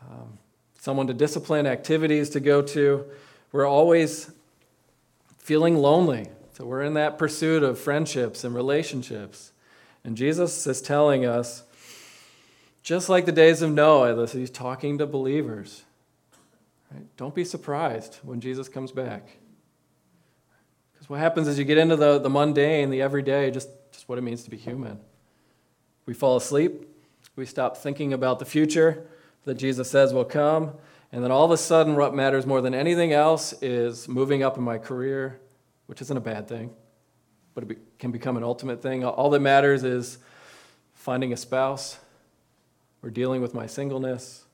um, 0.02 0.37
someone 0.81 1.07
to 1.07 1.14
discipline, 1.14 1.64
activities 1.64 2.28
to 2.31 2.40
go 2.40 2.61
to. 2.61 3.04
We're 3.52 3.66
always 3.66 4.33
feeling 5.38 5.76
lonely. 5.76 6.26
So 6.54 6.64
we're 6.64 6.82
in 6.82 6.94
that 6.94 7.18
pursuit 7.18 7.64
of 7.64 7.80
friendships 7.80 8.44
and 8.44 8.54
relationships. 8.54 9.50
And 10.04 10.16
Jesus 10.16 10.66
is 10.68 10.80
telling 10.80 11.26
us, 11.26 11.64
just 12.84 13.08
like 13.08 13.26
the 13.26 13.32
days 13.32 13.61
of 13.61 13.73
Noah, 13.73 14.28
he's 14.28 14.50
talking 14.50 14.99
to 14.99 15.06
believers. 15.06 15.82
Right? 16.92 17.04
Don't 17.16 17.34
be 17.34 17.44
surprised 17.44 18.20
when 18.23 18.40
Jesus 18.40 18.68
comes 18.68 18.92
back. 18.92 19.26
Because 20.92 21.11
what 21.11 21.18
happens 21.18 21.49
is 21.49 21.58
you 21.58 21.64
get 21.64 21.78
into 21.78 21.96
the, 21.96 22.20
the 22.20 22.30
mundane, 22.30 22.90
the 22.90 23.02
everyday, 23.02 23.50
just, 23.50 23.68
just 23.90 24.08
what 24.08 24.18
it 24.18 24.23
means 24.23 24.44
to 24.44 24.50
be 24.50 24.56
human. 24.56 25.00
We 26.06 26.14
fall 26.14 26.37
asleep, 26.37 26.87
we 27.34 27.46
stop 27.46 27.76
thinking 27.78 28.12
about 28.12 28.38
the 28.38 28.44
future 28.44 29.08
that 29.44 29.54
Jesus 29.54 29.90
says 29.90 30.14
will 30.14 30.25
come, 30.25 30.75
and 31.11 31.25
then 31.25 31.32
all 31.32 31.44
of 31.44 31.50
a 31.50 31.56
sudden, 31.56 31.96
what 31.96 32.14
matters 32.14 32.46
more 32.46 32.61
than 32.61 32.75
anything 32.75 33.12
else 33.12 33.54
is 33.61 34.06
moving 34.06 34.44
up 34.44 34.56
in 34.56 34.62
my 34.62 34.78
career, 34.78 35.40
which 35.87 36.00
isn't 36.00 36.17
a 36.17 36.21
bad 36.21 36.49
thing, 36.49 36.71
but 37.55 37.71
it 37.71 37.79
can 37.99 38.11
become 38.11 38.37
an 38.37 38.43
ultimate 38.43 38.83
thing. 38.83 39.05
All 39.05 39.31
that 39.31 39.41
matters 39.41 39.85
is 39.85 40.19
finding 40.95 41.33
a 41.33 41.37
spouse 41.37 41.99
or 43.03 43.11
dealing 43.11 43.43
with 43.43 43.55
my 43.55 43.67
singleness. 43.67 44.45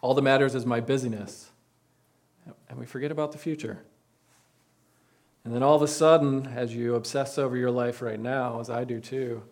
All 0.00 0.14
that 0.14 0.22
matters 0.22 0.54
is 0.54 0.64
my 0.64 0.80
busyness. 0.80 1.50
And 2.68 2.78
we 2.78 2.86
forget 2.86 3.10
about 3.10 3.32
the 3.32 3.38
future. 3.38 3.82
And 5.44 5.54
then 5.54 5.62
all 5.62 5.74
of 5.74 5.82
a 5.82 5.88
sudden, 5.88 6.46
as 6.46 6.74
you 6.74 6.94
obsess 6.94 7.38
over 7.38 7.56
your 7.56 7.70
life 7.70 8.02
right 8.02 8.20
now, 8.20 8.60
as 8.60 8.70
I 8.70 8.84
do 8.84 9.00
too, 9.00 9.42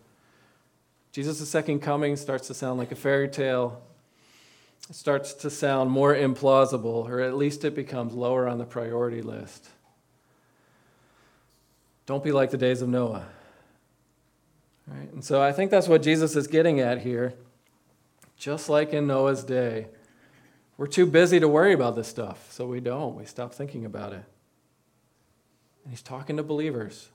Jesus' 1.11 1.49
second 1.49 1.79
coming 1.79 2.15
starts 2.15 2.47
to 2.47 2.53
sound 2.53 2.77
like 2.77 2.91
a 2.91 2.95
fairy 2.95 3.27
tale. 3.27 3.81
It 4.89 4.95
starts 4.95 5.33
to 5.33 5.49
sound 5.49 5.91
more 5.91 6.15
implausible, 6.15 7.09
or 7.09 7.19
at 7.19 7.35
least 7.35 7.65
it 7.65 7.75
becomes 7.75 8.13
lower 8.13 8.47
on 8.47 8.59
the 8.59 8.65
priority 8.65 9.21
list. 9.21 9.69
Don't 12.09 12.23
be 12.23 12.31
like 12.31 12.49
the 12.49 12.57
days 12.57 12.81
of 12.81 12.89
Noah. 12.89 13.23
Right? 14.87 15.13
And 15.13 15.23
so 15.23 15.43
I 15.43 15.51
think 15.51 15.69
that's 15.69 15.87
what 15.87 16.01
Jesus 16.01 16.35
is 16.35 16.47
getting 16.47 16.79
at 16.79 17.03
here. 17.03 17.35
Just 18.35 18.67
like 18.67 18.93
in 18.93 19.05
Noah's 19.05 19.43
day, 19.43 19.89
we're 20.75 20.87
too 20.87 21.05
busy 21.05 21.39
to 21.39 21.47
worry 21.47 21.71
about 21.71 21.95
this 21.95 22.07
stuff, 22.07 22.51
so 22.51 22.65
we 22.65 22.79
don't. 22.79 23.13
We 23.13 23.25
stop 23.25 23.53
thinking 23.53 23.85
about 23.85 24.13
it. 24.13 24.23
And 25.83 25.91
he's 25.91 26.01
talking 26.01 26.37
to 26.37 26.41
believers. 26.41 27.09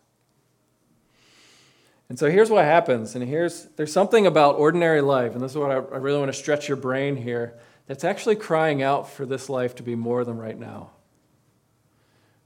And 2.09 2.17
so 2.17 2.31
here's 2.31 2.49
what 2.49 2.65
happens, 2.65 3.17
and 3.17 3.25
here's 3.27 3.65
there's 3.75 3.93
something 3.93 4.29
about 4.29 4.61
ordinary 4.61 5.01
life, 5.01 5.33
and 5.33 5.43
this 5.43 5.51
is 5.51 5.59
what 5.59 5.73
I, 5.73 5.75
I 5.75 5.97
really 5.97 6.21
want 6.21 6.33
to 6.33 6.39
stretch 6.39 6.69
your 6.69 6.77
brain 6.77 7.17
here, 7.17 7.59
that's 7.89 8.05
actually 8.05 8.37
crying 8.37 8.81
out 8.81 9.11
for 9.11 9.27
this 9.27 9.49
life 9.49 9.75
to 9.75 9.83
be 9.83 9.97
more 9.97 10.25
than 10.25 10.39
right 10.39 10.57
now. 10.57 10.91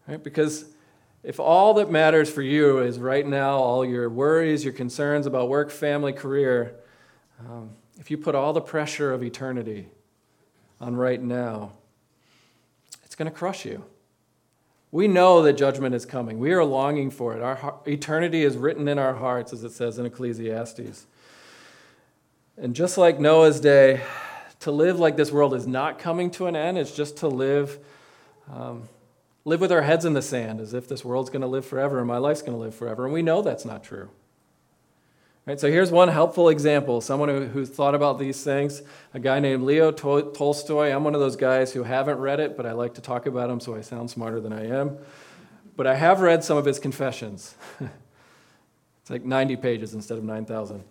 Right? 0.06 0.24
Because 0.24 0.64
if 1.22 1.40
all 1.40 1.74
that 1.74 1.90
matters 1.90 2.30
for 2.30 2.42
you 2.42 2.78
is 2.78 2.98
right 2.98 3.26
now, 3.26 3.56
all 3.56 3.84
your 3.84 4.08
worries, 4.08 4.64
your 4.64 4.72
concerns 4.72 5.26
about 5.26 5.48
work, 5.48 5.70
family, 5.70 6.12
career, 6.12 6.76
um, 7.40 7.70
if 7.98 8.10
you 8.10 8.16
put 8.16 8.34
all 8.34 8.52
the 8.52 8.60
pressure 8.60 9.12
of 9.12 9.22
eternity 9.22 9.88
on 10.80 10.96
right 10.96 11.20
now, 11.20 11.72
it's 13.04 13.14
going 13.14 13.30
to 13.30 13.36
crush 13.36 13.64
you. 13.64 13.84
We 14.90 15.06
know 15.08 15.42
that 15.42 15.54
judgment 15.54 15.94
is 15.94 16.06
coming. 16.06 16.38
We 16.38 16.52
are 16.52 16.64
longing 16.64 17.10
for 17.10 17.36
it. 17.36 17.42
Our 17.42 17.74
eternity 17.86 18.42
is 18.42 18.56
written 18.56 18.88
in 18.88 18.98
our 18.98 19.14
hearts, 19.14 19.52
as 19.52 19.64
it 19.64 19.72
says 19.72 19.98
in 19.98 20.06
Ecclesiastes. 20.06 21.06
And 22.56 22.74
just 22.74 22.96
like 22.96 23.20
Noah's 23.20 23.60
day, 23.60 24.00
to 24.60 24.72
live 24.72 24.98
like 24.98 25.16
this 25.16 25.30
world 25.30 25.54
is 25.54 25.66
not 25.66 25.98
coming 25.98 26.30
to 26.32 26.46
an 26.46 26.56
end. 26.56 26.78
It's 26.78 26.94
just 26.94 27.18
to 27.18 27.28
live 27.28 27.78
um, 28.52 28.88
live 29.48 29.60
with 29.60 29.72
our 29.72 29.82
heads 29.82 30.04
in 30.04 30.12
the 30.12 30.22
sand 30.22 30.60
as 30.60 30.74
if 30.74 30.86
this 30.86 31.04
world's 31.04 31.30
going 31.30 31.42
to 31.42 31.48
live 31.48 31.64
forever 31.64 31.98
and 31.98 32.06
my 32.06 32.18
life's 32.18 32.42
going 32.42 32.52
to 32.52 32.58
live 32.58 32.74
forever. 32.74 33.04
And 33.04 33.12
we 33.12 33.22
know 33.22 33.42
that's 33.42 33.64
not 33.64 33.82
true. 33.82 34.10
Right, 35.46 35.58
so 35.58 35.70
here's 35.70 35.90
one 35.90 36.08
helpful 36.08 36.50
example. 36.50 37.00
Someone 37.00 37.30
who, 37.30 37.46
who 37.46 37.64
thought 37.64 37.94
about 37.94 38.18
these 38.18 38.44
things, 38.44 38.82
a 39.14 39.18
guy 39.18 39.40
named 39.40 39.62
Leo 39.62 39.90
Tolstoy. 39.90 40.90
I'm 40.90 41.04
one 41.04 41.14
of 41.14 41.20
those 41.20 41.36
guys 41.36 41.72
who 41.72 41.84
haven't 41.84 42.18
read 42.18 42.38
it, 42.38 42.54
but 42.54 42.66
I 42.66 42.72
like 42.72 42.92
to 42.94 43.00
talk 43.00 43.24
about 43.24 43.48
him 43.48 43.58
so 43.58 43.74
I 43.74 43.80
sound 43.80 44.10
smarter 44.10 44.40
than 44.40 44.52
I 44.52 44.66
am. 44.66 44.98
But 45.74 45.86
I 45.86 45.94
have 45.94 46.20
read 46.20 46.44
some 46.44 46.58
of 46.58 46.66
his 46.66 46.78
confessions. 46.78 47.54
it's 47.80 49.08
like 49.08 49.24
90 49.24 49.56
pages 49.56 49.94
instead 49.94 50.18
of 50.18 50.24
9,000. 50.24 50.84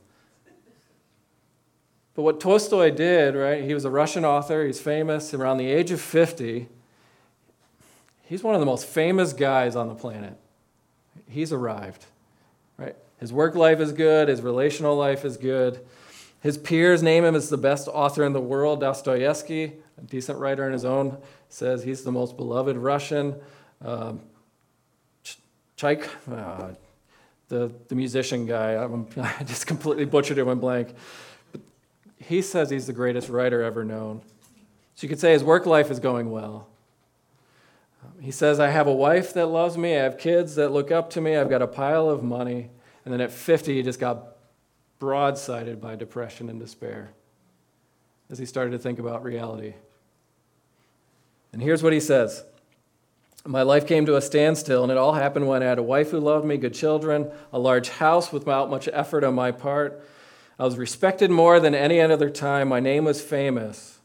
But 2.16 2.24
what 2.24 2.40
Tolstoy 2.40 2.90
did, 2.90 3.36
right, 3.36 3.64
he 3.64 3.76
was 3.76 3.86
a 3.86 3.92
Russian 3.92 4.26
author, 4.26 4.66
he's 4.66 4.82
famous. 4.82 5.36
Around 5.36 5.58
the 5.58 5.68
age 5.68 5.92
of 5.92 6.02
50, 6.02 6.68
he's 8.28 8.44
one 8.44 8.54
of 8.54 8.60
the 8.60 8.66
most 8.66 8.86
famous 8.86 9.34
guys 9.34 9.76
on 9.76 9.88
the 9.88 9.96
planet. 9.96 10.38
He's 11.30 11.52
arrived, 11.52 12.06
right? 12.78 12.96
His 13.20 13.34
work 13.34 13.56
life 13.56 13.80
is 13.80 13.92
good, 13.92 14.28
his 14.28 14.42
relational 14.42 14.96
life 14.96 15.26
is 15.26 15.38
good. 15.38 15.86
His 16.42 16.58
peers 16.58 17.02
name 17.02 17.26
him 17.26 17.36
as 17.36 17.50
the 17.50 17.58
best 17.58 17.88
author 17.88 18.24
in 18.24 18.34
the 18.34 18.42
world. 18.42 18.82
Dostoevsky, 18.82 19.74
a 19.98 20.02
decent 20.06 20.38
writer 20.38 20.68
in 20.68 20.74
his 20.74 20.86
own, 20.86 21.18
says 21.50 21.84
he's 21.84 22.04
the 22.04 22.12
most 22.12 22.38
beloved 22.38 22.78
Russian. 22.78 23.36
Um, 23.84 24.22
Chaik, 25.78 26.08
uh, 26.32 26.74
the, 27.48 27.72
the 27.88 27.96
musician 27.96 28.46
guy, 28.46 28.74
I'm, 28.74 29.08
i 29.18 29.44
just 29.44 29.68
completely 29.68 30.06
butchered 30.06 30.38
him 30.38 30.48
in 30.50 30.60
blank. 30.60 30.94
But 31.52 31.62
he 32.20 32.42
says 32.42 32.70
he's 32.70 32.88
the 32.88 32.94
greatest 32.94 33.30
writer 33.30 33.64
ever 33.64 33.84
known. 33.84 34.22
So 34.96 35.06
you 35.06 35.10
could 35.10 35.20
say 35.20 35.34
his 35.34 35.44
work 35.44 35.66
life 35.66 35.90
is 35.90 36.00
going 36.00 36.30
well. 36.32 36.68
He 38.22 38.32
says, 38.32 38.60
I 38.60 38.70
have 38.70 38.88
a 38.88 38.94
wife 38.94 39.34
that 39.34 39.48
loves 39.48 39.78
me, 39.78 39.96
I 39.96 40.04
have 40.04 40.18
kids 40.18 40.56
that 40.56 40.72
look 40.72 40.92
up 40.92 41.10
to 41.12 41.22
me, 41.22 41.36
I've 41.36 41.50
got 41.50 41.62
a 41.62 41.68
pile 41.68 42.10
of 42.10 42.24
money. 42.24 42.70
And 43.06 43.14
then 43.14 43.22
at 43.22 43.32
50, 43.32 43.76
he 43.76 43.84
just 43.84 44.00
got 44.00 44.36
broadsided 45.00 45.80
by 45.80 45.96
depression 45.96 46.50
and 46.50 46.60
despair 46.60 47.12
as 48.30 48.38
he 48.38 48.46
started 48.46 48.72
to 48.72 48.80
think 48.80 49.00
about 49.00 49.24
reality. 49.24 49.76
And 51.54 51.62
here's 51.62 51.82
what 51.82 51.94
he 51.94 52.00
says 52.00 52.44
My 53.46 53.62
life 53.62 53.88
came 53.88 54.06
to 54.06 54.16
a 54.16 54.22
standstill, 54.22 54.84
and 54.84 54.92
it 54.92 54.98
all 54.98 55.14
happened 55.14 55.48
when 55.48 55.64
I 55.64 55.68
had 55.68 55.80
a 55.80 55.84
wife 55.84 56.12
who 56.12 56.20
loved 56.20 56.46
me, 56.46 56.58
good 56.58 56.74
children, 56.74 57.32
a 57.54 57.60
large 57.60 57.90
house 57.90 58.34
without 58.34 58.70
much 58.70 58.90
effort 58.92 59.24
on 59.24 59.36
my 59.36 59.52
part. 59.52 60.04
I 60.60 60.66
was 60.66 60.78
respected 60.78 61.30
more 61.30 61.60
than 61.60 61.76
any 61.76 62.02
other 62.02 62.30
time. 62.30 62.68
My 62.68 62.80
name 62.80 63.06
was 63.06 63.22
famous, 63.22 64.00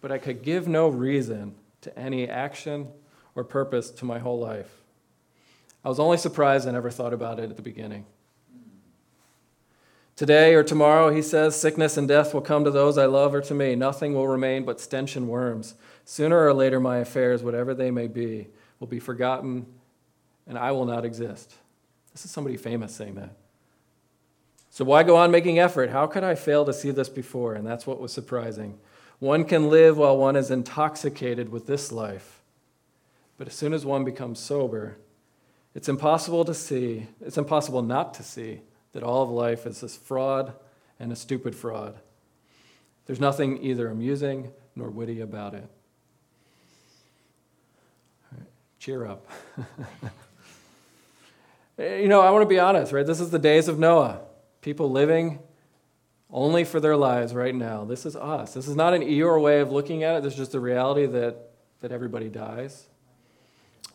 but 0.00 0.12
I 0.12 0.18
could 0.18 0.42
give 0.42 0.68
no 0.68 0.88
reason 0.88 1.56
to 1.82 1.98
any 1.98 2.28
action 2.28 2.88
or 3.34 3.44
purpose 3.44 3.90
to 3.90 4.04
my 4.04 4.18
whole 4.18 4.38
life. 4.38 4.82
I 5.84 5.88
was 5.88 5.98
only 5.98 6.18
surprised 6.18 6.68
I 6.68 6.72
never 6.72 6.90
thought 6.90 7.12
about 7.12 7.38
it 7.38 7.50
at 7.50 7.56
the 7.56 7.62
beginning. 7.62 8.06
Today 10.14 10.54
or 10.54 10.62
tomorrow, 10.62 11.10
he 11.10 11.22
says, 11.22 11.58
sickness 11.58 11.96
and 11.96 12.06
death 12.06 12.34
will 12.34 12.42
come 12.42 12.64
to 12.64 12.70
those 12.70 12.98
I 12.98 13.06
love 13.06 13.34
or 13.34 13.40
to 13.40 13.54
me. 13.54 13.74
Nothing 13.74 14.14
will 14.14 14.28
remain 14.28 14.64
but 14.64 14.80
stench 14.80 15.16
and 15.16 15.28
worms. 15.28 15.74
Sooner 16.04 16.46
or 16.46 16.52
later, 16.52 16.78
my 16.78 16.98
affairs, 16.98 17.42
whatever 17.42 17.74
they 17.74 17.90
may 17.90 18.06
be, 18.06 18.48
will 18.78 18.86
be 18.86 19.00
forgotten 19.00 19.66
and 20.46 20.58
I 20.58 20.72
will 20.72 20.84
not 20.84 21.04
exist. 21.04 21.54
This 22.12 22.24
is 22.24 22.30
somebody 22.30 22.56
famous 22.56 22.94
saying 22.94 23.14
that. 23.14 23.34
So, 24.70 24.84
why 24.84 25.02
go 25.02 25.16
on 25.16 25.30
making 25.30 25.58
effort? 25.58 25.90
How 25.90 26.06
could 26.06 26.24
I 26.24 26.34
fail 26.34 26.64
to 26.64 26.72
see 26.72 26.90
this 26.90 27.08
before? 27.08 27.54
And 27.54 27.66
that's 27.66 27.86
what 27.86 28.00
was 28.00 28.12
surprising. 28.12 28.78
One 29.18 29.44
can 29.44 29.70
live 29.70 29.98
while 29.98 30.16
one 30.16 30.34
is 30.34 30.50
intoxicated 30.50 31.50
with 31.50 31.66
this 31.66 31.92
life 31.92 32.41
but 33.42 33.48
as 33.48 33.56
soon 33.56 33.72
as 33.72 33.84
one 33.84 34.04
becomes 34.04 34.38
sober, 34.38 34.98
it's 35.74 35.88
impossible 35.88 36.44
to 36.44 36.54
see, 36.54 37.08
it's 37.20 37.36
impossible 37.36 37.82
not 37.82 38.14
to 38.14 38.22
see 38.22 38.60
that 38.92 39.02
all 39.02 39.24
of 39.24 39.30
life 39.30 39.66
is 39.66 39.80
this 39.80 39.96
fraud 39.96 40.54
and 41.00 41.10
a 41.10 41.16
stupid 41.16 41.56
fraud. 41.56 41.98
There's 43.06 43.18
nothing 43.18 43.60
either 43.60 43.88
amusing 43.88 44.52
nor 44.76 44.90
witty 44.90 45.20
about 45.20 45.54
it. 45.54 45.68
Right, 48.30 48.46
cheer 48.78 49.06
up. 49.06 49.26
you 51.76 52.06
know, 52.06 52.20
I 52.20 52.30
want 52.30 52.42
to 52.42 52.48
be 52.48 52.60
honest, 52.60 52.92
right? 52.92 53.04
This 53.04 53.18
is 53.18 53.30
the 53.30 53.40
days 53.40 53.66
of 53.66 53.76
Noah. 53.76 54.20
People 54.60 54.88
living 54.88 55.40
only 56.30 56.62
for 56.62 56.78
their 56.78 56.96
lives 56.96 57.34
right 57.34 57.56
now. 57.56 57.86
This 57.86 58.06
is 58.06 58.14
us. 58.14 58.54
This 58.54 58.68
is 58.68 58.76
not 58.76 58.94
an 58.94 59.02
Eeyore 59.02 59.42
way 59.42 59.58
of 59.58 59.72
looking 59.72 60.04
at 60.04 60.14
it. 60.14 60.22
This 60.22 60.34
is 60.34 60.38
just 60.38 60.52
the 60.52 60.60
reality 60.60 61.06
that, 61.06 61.50
that 61.80 61.90
everybody 61.90 62.28
dies 62.28 62.86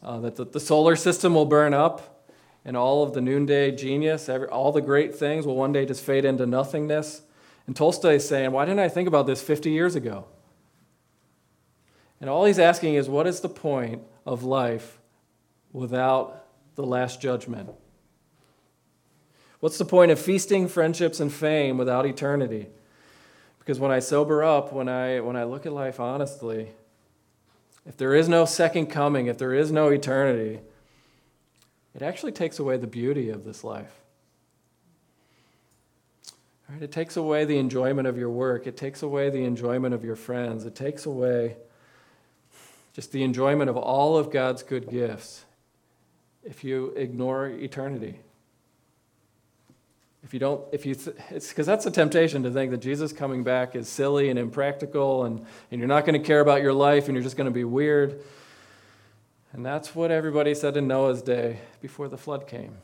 uh, 0.04 0.20
that 0.20 0.36
the, 0.36 0.46
the, 0.46 0.60
solar 0.60 0.96
system 0.96 1.34
will 1.34 1.46
burn 1.46 1.74
up, 1.74 2.26
and 2.64 2.78
all 2.78 3.04
of 3.04 3.14
the 3.14 3.22
noonday 3.22 3.72
genius, 3.72 4.30
every, 4.30 4.48
all 4.48 4.72
the 4.72 4.82
great 4.82 5.16
things 5.16 5.46
will 5.46 5.56
one 5.56 5.72
day 5.72 5.86
just 5.86 6.04
fade 6.04 6.26
into 6.26 6.46
nothingness. 6.46 7.22
And 7.66 7.76
Tolstoy 7.76 8.16
is 8.16 8.28
saying, 8.28 8.52
Why 8.52 8.66
didn't 8.66 8.80
I 8.80 8.90
think 8.90 9.08
about 9.08 9.28
this 9.28 9.42
50 9.42 9.72
years 9.72 9.96
ago? 9.96 10.26
And 12.20 12.30
all 12.30 12.46
he's 12.46 12.60
asking 12.60 12.96
is, 12.96 13.10
What 13.10 13.28
is 13.28 13.42
the 13.42 13.50
point 13.50 14.02
of 14.26 14.44
life 14.44 15.00
without 15.72 16.46
the 16.76 16.86
last 16.86 17.22
judgment? 17.22 17.70
What's 19.60 19.78
the 19.78 19.86
point 19.86 20.12
of 20.12 20.20
feasting, 20.20 20.68
friendships, 20.68 21.20
and 21.20 21.34
fame 21.34 21.78
without 21.78 22.06
eternity? 22.06 22.68
Because 23.60 23.80
when 23.80 23.92
I 23.92 24.00
sober 24.00 24.44
up, 24.44 24.72
when 24.72 24.88
I, 24.88 25.20
when 25.20 25.36
I 25.36 25.44
look 25.44 25.66
at 25.66 25.74
life 25.74 26.00
honestly, 26.00 26.70
if 27.88 27.96
there 27.98 28.14
is 28.14 28.28
no 28.28 28.46
second 28.46 28.88
coming, 28.88 29.28
if 29.28 29.38
there 29.38 29.54
is 29.54 29.72
no 29.72 29.88
eternity, 29.88 30.60
it 31.96 32.02
actually 32.02 32.34
takes 32.34 32.60
away 32.60 32.78
the 32.78 32.88
beauty 32.88 33.30
of 33.30 33.44
this 33.44 33.64
life. 33.64 34.02
Right? 36.70 36.82
It 36.82 36.92
takes 36.92 37.16
away 37.16 37.46
the 37.46 37.58
enjoyment 37.58 38.08
of 38.08 38.18
your 38.18 38.30
work. 38.30 38.68
It 38.68 38.76
takes 38.76 39.02
away 39.02 39.30
the 39.30 39.46
enjoyment 39.46 39.96
of 39.96 40.04
your 40.04 40.18
friends. 40.18 40.66
It 40.66 40.76
takes 40.76 41.06
away 41.06 41.56
just 42.94 43.12
the 43.12 43.24
enjoyment 43.24 43.70
of 43.70 43.78
all 43.78 44.18
of 44.18 44.32
God's 44.32 44.64
good 44.64 44.90
gifts 44.90 45.46
if 46.44 46.64
you 46.64 46.94
ignore 46.96 47.48
eternity. 47.48 48.20
If 50.28 50.34
you 50.34 50.42
don't, 50.42 50.62
if 50.74 50.86
you, 50.86 50.94
it's 51.30 51.48
because 51.48 51.66
that's 51.66 51.86
a 51.86 51.92
temptation 51.92 52.44
to 52.44 52.52
think 52.52 52.72
that 52.72 52.80
Jesus 52.80 53.14
coming 53.14 53.46
back 53.46 53.78
is 53.78 53.88
silly 53.88 54.30
and 54.30 54.38
impractical 54.38 55.24
and, 55.24 55.46
and 55.72 55.80
you're 55.80 55.88
not 55.88 56.06
going 56.06 56.22
to 56.22 56.28
care 56.28 56.42
about 56.42 56.62
your 56.62 56.74
life 56.74 57.08
and 57.08 57.16
you're 57.16 57.24
just 57.24 57.38
going 57.38 57.46
to 57.46 57.52
be 57.52 57.64
weird. 57.64 58.20
And 59.54 59.66
that's 59.66 59.96
what 59.96 60.12
everybody 60.12 60.54
said 60.54 60.76
in 60.76 60.86
Noah's 60.86 61.22
day 61.22 61.62
before 61.80 62.10
the 62.10 62.18
flood 62.18 62.46
came. 62.46 62.76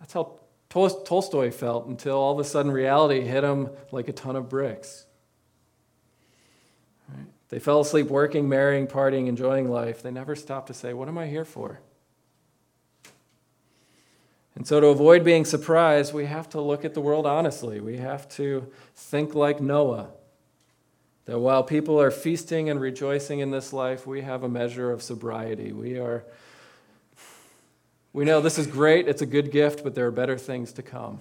That's 0.00 0.14
how 0.14 0.38
Tol- 0.70 1.02
Tolstoy 1.02 1.50
felt 1.50 1.86
until 1.86 2.16
all 2.16 2.32
of 2.32 2.38
a 2.38 2.44
sudden 2.44 2.72
reality 2.72 3.20
hit 3.20 3.44
him 3.44 3.68
like 3.92 4.08
a 4.08 4.14
ton 4.14 4.36
of 4.36 4.48
bricks. 4.48 5.04
Right? 7.10 7.26
They 7.50 7.58
fell 7.58 7.80
asleep 7.80 8.06
working, 8.06 8.48
marrying, 8.48 8.86
partying, 8.86 9.26
enjoying 9.26 9.70
life. 9.70 10.00
They 10.00 10.12
never 10.12 10.34
stopped 10.34 10.68
to 10.68 10.74
say, 10.74 10.94
What 10.94 11.08
am 11.08 11.18
I 11.18 11.26
here 11.26 11.44
for? 11.44 11.80
And 14.54 14.66
so, 14.66 14.80
to 14.80 14.88
avoid 14.88 15.24
being 15.24 15.44
surprised, 15.44 16.12
we 16.12 16.26
have 16.26 16.48
to 16.50 16.60
look 16.60 16.84
at 16.84 16.94
the 16.94 17.00
world 17.00 17.26
honestly. 17.26 17.80
We 17.80 17.98
have 17.98 18.28
to 18.30 18.66
think 18.94 19.34
like 19.34 19.60
Noah. 19.60 20.08
That 21.26 21.38
while 21.38 21.62
people 21.62 22.00
are 22.00 22.10
feasting 22.10 22.70
and 22.70 22.80
rejoicing 22.80 23.40
in 23.40 23.50
this 23.50 23.72
life, 23.72 24.06
we 24.06 24.22
have 24.22 24.42
a 24.42 24.48
measure 24.48 24.90
of 24.90 25.02
sobriety. 25.02 25.72
We 25.72 25.98
are 25.98 26.24
we 28.12 28.24
know 28.24 28.40
this 28.40 28.58
is 28.58 28.66
great, 28.66 29.06
it's 29.06 29.22
a 29.22 29.26
good 29.26 29.52
gift, 29.52 29.84
but 29.84 29.94
there 29.94 30.06
are 30.06 30.10
better 30.10 30.38
things 30.38 30.72
to 30.72 30.82
come. 30.82 31.20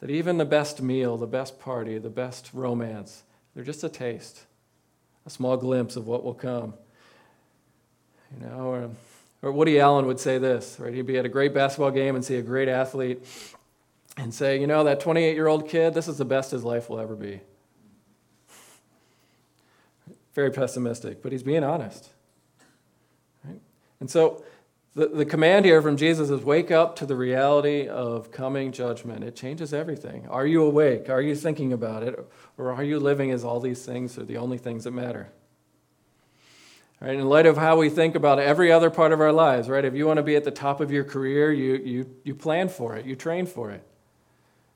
That 0.00 0.10
even 0.10 0.38
the 0.38 0.44
best 0.44 0.80
meal, 0.80 1.16
the 1.16 1.26
best 1.26 1.58
party, 1.58 1.98
the 1.98 2.08
best 2.08 2.50
romance, 2.52 3.22
they're 3.54 3.64
just 3.64 3.82
a 3.82 3.88
taste, 3.88 4.44
a 5.26 5.30
small 5.30 5.56
glimpse 5.56 5.96
of 5.96 6.06
what 6.06 6.22
will 6.22 6.34
come. 6.34 6.74
You 8.34 8.46
know, 8.46 8.74
um, 8.74 8.96
or, 9.46 9.52
Woody 9.52 9.80
Allen 9.80 10.06
would 10.06 10.20
say 10.20 10.38
this, 10.38 10.76
right? 10.78 10.92
He'd 10.92 11.06
be 11.06 11.18
at 11.18 11.24
a 11.24 11.28
great 11.28 11.54
basketball 11.54 11.90
game 11.90 12.14
and 12.14 12.24
see 12.24 12.36
a 12.36 12.42
great 12.42 12.68
athlete 12.68 13.24
and 14.16 14.32
say, 14.32 14.60
you 14.60 14.66
know, 14.66 14.84
that 14.84 15.00
28 15.00 15.34
year 15.34 15.46
old 15.46 15.68
kid, 15.68 15.94
this 15.94 16.08
is 16.08 16.18
the 16.18 16.24
best 16.24 16.50
his 16.50 16.64
life 16.64 16.88
will 16.88 16.98
ever 16.98 17.14
be. 17.14 17.40
Very 20.34 20.50
pessimistic, 20.50 21.22
but 21.22 21.32
he's 21.32 21.42
being 21.42 21.64
honest. 21.64 22.10
Right? 23.44 23.60
And 24.00 24.10
so 24.10 24.44
the, 24.94 25.08
the 25.08 25.24
command 25.26 25.66
here 25.66 25.82
from 25.82 25.96
Jesus 25.96 26.30
is 26.30 26.42
wake 26.42 26.70
up 26.70 26.96
to 26.96 27.06
the 27.06 27.16
reality 27.16 27.86
of 27.86 28.30
coming 28.30 28.72
judgment. 28.72 29.22
It 29.22 29.36
changes 29.36 29.74
everything. 29.74 30.26
Are 30.28 30.46
you 30.46 30.62
awake? 30.62 31.10
Are 31.10 31.20
you 31.20 31.34
thinking 31.34 31.72
about 31.72 32.02
it? 32.02 32.18
Or 32.56 32.72
are 32.72 32.82
you 32.82 32.98
living 32.98 33.30
as 33.30 33.44
all 33.44 33.60
these 33.60 33.84
things 33.84 34.18
are 34.18 34.24
the 34.24 34.38
only 34.38 34.56
things 34.56 34.84
that 34.84 34.92
matter? 34.92 35.28
Right, 36.98 37.14
in 37.14 37.28
light 37.28 37.44
of 37.44 37.58
how 37.58 37.76
we 37.76 37.90
think 37.90 38.14
about 38.14 38.38
every 38.38 38.72
other 38.72 38.88
part 38.88 39.12
of 39.12 39.20
our 39.20 39.32
lives, 39.32 39.68
right? 39.68 39.84
If 39.84 39.94
you 39.94 40.06
want 40.06 40.16
to 40.16 40.22
be 40.22 40.34
at 40.34 40.44
the 40.44 40.50
top 40.50 40.80
of 40.80 40.90
your 40.90 41.04
career, 41.04 41.52
you, 41.52 41.74
you, 41.74 42.10
you 42.24 42.34
plan 42.34 42.70
for 42.70 42.96
it, 42.96 43.04
you 43.04 43.14
train 43.14 43.44
for 43.44 43.70
it. 43.70 43.82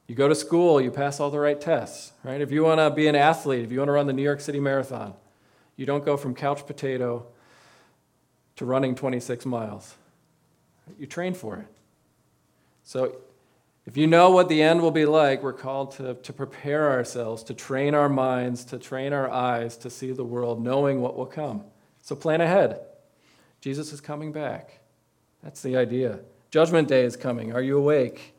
You 0.06 0.14
go 0.14 0.28
to 0.28 0.34
school, 0.34 0.82
you 0.82 0.90
pass 0.90 1.18
all 1.18 1.30
the 1.30 1.38
right 1.38 1.58
tests, 1.58 2.12
right? 2.22 2.40
If 2.40 2.50
you 2.50 2.62
want 2.62 2.78
to 2.78 2.90
be 2.90 3.06
an 3.06 3.14
athlete, 3.14 3.64
if 3.64 3.72
you 3.72 3.78
want 3.78 3.88
to 3.88 3.92
run 3.92 4.06
the 4.06 4.12
New 4.12 4.22
York 4.22 4.40
City 4.40 4.60
Marathon, 4.60 5.14
you 5.76 5.86
don't 5.86 6.04
go 6.04 6.18
from 6.18 6.34
couch 6.34 6.66
potato 6.66 7.24
to 8.56 8.66
running 8.66 8.94
26 8.94 9.46
miles. 9.46 9.94
You 10.98 11.06
train 11.06 11.32
for 11.32 11.56
it. 11.56 11.66
So, 12.84 13.16
if 13.86 13.96
you 13.96 14.06
know 14.06 14.30
what 14.30 14.48
the 14.48 14.60
end 14.60 14.82
will 14.82 14.90
be 14.90 15.06
like, 15.06 15.42
we're 15.42 15.54
called 15.54 15.92
to, 15.92 16.14
to 16.14 16.32
prepare 16.34 16.90
ourselves, 16.90 17.42
to 17.44 17.54
train 17.54 17.94
our 17.94 18.08
minds, 18.08 18.64
to 18.66 18.78
train 18.78 19.12
our 19.14 19.30
eyes 19.30 19.76
to 19.78 19.88
see 19.88 20.12
the 20.12 20.24
world, 20.24 20.62
knowing 20.62 21.00
what 21.00 21.16
will 21.16 21.24
come. 21.24 21.64
So, 22.10 22.16
plan 22.16 22.40
ahead. 22.40 22.80
Jesus 23.60 23.92
is 23.92 24.00
coming 24.00 24.32
back. 24.32 24.80
That's 25.44 25.62
the 25.62 25.76
idea. 25.76 26.18
Judgment 26.50 26.88
day 26.88 27.04
is 27.04 27.14
coming. 27.14 27.52
Are 27.52 27.62
you 27.62 27.78
awake? 27.78 28.34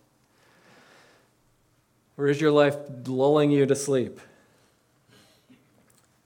Or 2.18 2.28
is 2.28 2.42
your 2.42 2.52
life 2.52 2.76
lulling 3.08 3.50
you 3.50 3.66
to 3.66 3.74
sleep? 3.74 4.20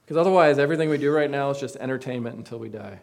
Because 0.02 0.18
otherwise, 0.18 0.58
everything 0.58 0.90
we 0.90 0.98
do 0.98 1.12
right 1.12 1.30
now 1.30 1.52
is 1.52 1.60
just 1.60 1.76
entertainment 1.76 2.36
until 2.36 2.58
we 2.58 2.70
die. 2.70 3.00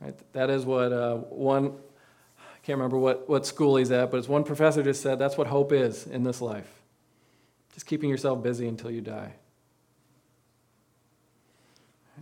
Right? 0.00 0.32
That 0.32 0.48
is 0.48 0.64
what 0.64 0.90
uh, 0.90 1.16
one, 1.16 1.66
I 2.38 2.58
can't 2.64 2.78
remember 2.78 2.96
what, 2.96 3.28
what 3.28 3.44
school 3.44 3.76
he's 3.76 3.90
at, 3.90 4.10
but 4.10 4.16
it's 4.16 4.28
one 4.28 4.44
professor 4.44 4.82
just 4.82 5.02
said 5.02 5.18
that's 5.18 5.36
what 5.36 5.48
hope 5.48 5.72
is 5.72 6.06
in 6.06 6.24
this 6.24 6.40
life. 6.40 6.72
Just 7.74 7.84
keeping 7.84 8.08
yourself 8.08 8.42
busy 8.42 8.66
until 8.66 8.90
you 8.90 9.02
die. 9.02 9.34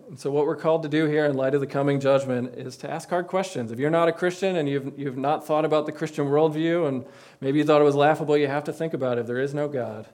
And 0.09 0.19
so, 0.19 0.31
what 0.31 0.47
we're 0.47 0.57
called 0.57 0.83
to 0.83 0.89
do 0.89 1.07
here 1.07 1.25
in 1.25 1.37
light 1.37 1.55
of 1.55 1.61
the 1.61 1.67
coming 1.67 2.01
judgment 2.01 2.55
is 2.57 2.77
to 2.79 2.91
ask 2.91 3.09
hard 3.09 3.27
questions. 3.27 3.73
If 3.73 3.79
you're 3.79 3.91
not 3.91 4.09
a 4.09 4.13
Christian 4.13 4.57
and 4.57 4.69
you've, 4.69 4.99
you've 4.99 5.17
not 5.17 5.47
thought 5.47 5.65
about 5.65 5.87
the 5.87 5.93
Christian 5.93 6.27
worldview, 6.27 6.89
and 6.89 7.05
maybe 7.41 7.59
you 7.59 7.65
thought 7.65 7.81
it 7.81 7.85
was 7.85 7.95
laughable, 7.95 8.37
you 8.37 8.47
have 8.47 8.65
to 8.65 8.73
think 8.73 8.95
about 8.95 9.19
it. 9.19 9.23
If 9.23 9.27
there 9.27 9.41
is 9.41 9.55
no 9.55 9.69
God, 9.69 10.07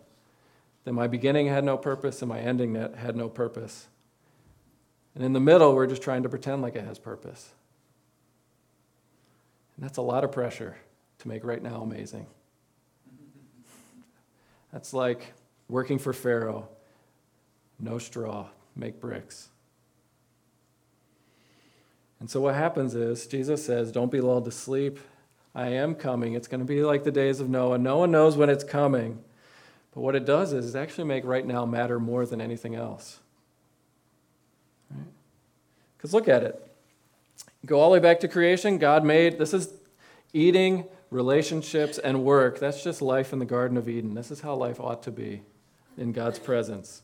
then 0.84 0.94
my 0.94 1.06
beginning 1.06 1.46
had 1.46 1.64
no 1.64 1.76
purpose 1.76 2.22
and 2.22 2.28
my 2.28 2.40
ending 2.40 2.74
had 2.74 3.16
no 3.16 3.28
purpose. 3.28 3.88
And 5.14 5.24
in 5.24 5.32
the 5.32 5.40
middle, 5.40 5.74
we're 5.74 5.86
just 5.86 6.02
trying 6.02 6.22
to 6.22 6.28
pretend 6.28 6.62
like 6.62 6.74
it 6.74 6.84
has 6.84 6.98
purpose. 6.98 7.50
And 9.76 9.84
that's 9.84 9.98
a 9.98 10.02
lot 10.02 10.24
of 10.24 10.32
pressure 10.32 10.76
to 11.18 11.28
make 11.28 11.44
right 11.44 11.62
now 11.62 11.82
amazing. 11.82 12.26
That's 14.72 14.94
like 14.94 15.34
working 15.68 15.98
for 15.98 16.12
Pharaoh 16.12 16.68
no 17.82 17.98
straw, 17.98 18.46
make 18.76 19.00
bricks. 19.00 19.48
And 22.22 22.30
so 22.30 22.40
what 22.40 22.54
happens 22.54 22.94
is, 22.94 23.26
Jesus 23.26 23.66
says, 23.66 23.90
Don't 23.90 24.12
be 24.12 24.20
lulled 24.20 24.44
to 24.44 24.52
sleep. 24.52 25.00
I 25.56 25.70
am 25.70 25.96
coming. 25.96 26.34
It's 26.34 26.46
going 26.46 26.60
to 26.60 26.64
be 26.64 26.84
like 26.84 27.02
the 27.02 27.10
days 27.10 27.40
of 27.40 27.48
Noah. 27.48 27.78
No 27.78 27.98
one 27.98 28.12
knows 28.12 28.36
when 28.36 28.48
it's 28.48 28.62
coming. 28.62 29.18
But 29.92 30.02
what 30.02 30.14
it 30.14 30.24
does 30.24 30.52
is 30.52 30.76
actually 30.76 31.02
make 31.08 31.24
right 31.24 31.44
now 31.44 31.66
matter 31.66 31.98
more 31.98 32.24
than 32.24 32.40
anything 32.40 32.76
else. 32.76 33.18
Because 35.96 36.14
look 36.14 36.28
at 36.28 36.44
it. 36.44 36.64
Go 37.66 37.80
all 37.80 37.90
the 37.90 37.94
way 37.94 37.98
back 37.98 38.20
to 38.20 38.28
creation. 38.28 38.78
God 38.78 39.04
made, 39.04 39.38
this 39.38 39.52
is 39.52 39.74
eating, 40.32 40.84
relationships, 41.10 41.98
and 41.98 42.22
work. 42.22 42.60
That's 42.60 42.84
just 42.84 43.02
life 43.02 43.32
in 43.32 43.40
the 43.40 43.44
Garden 43.44 43.76
of 43.76 43.88
Eden. 43.88 44.14
This 44.14 44.30
is 44.30 44.42
how 44.42 44.54
life 44.54 44.78
ought 44.78 45.02
to 45.02 45.10
be 45.10 45.42
in 45.98 46.12
God's 46.12 46.38
presence. 46.38 47.02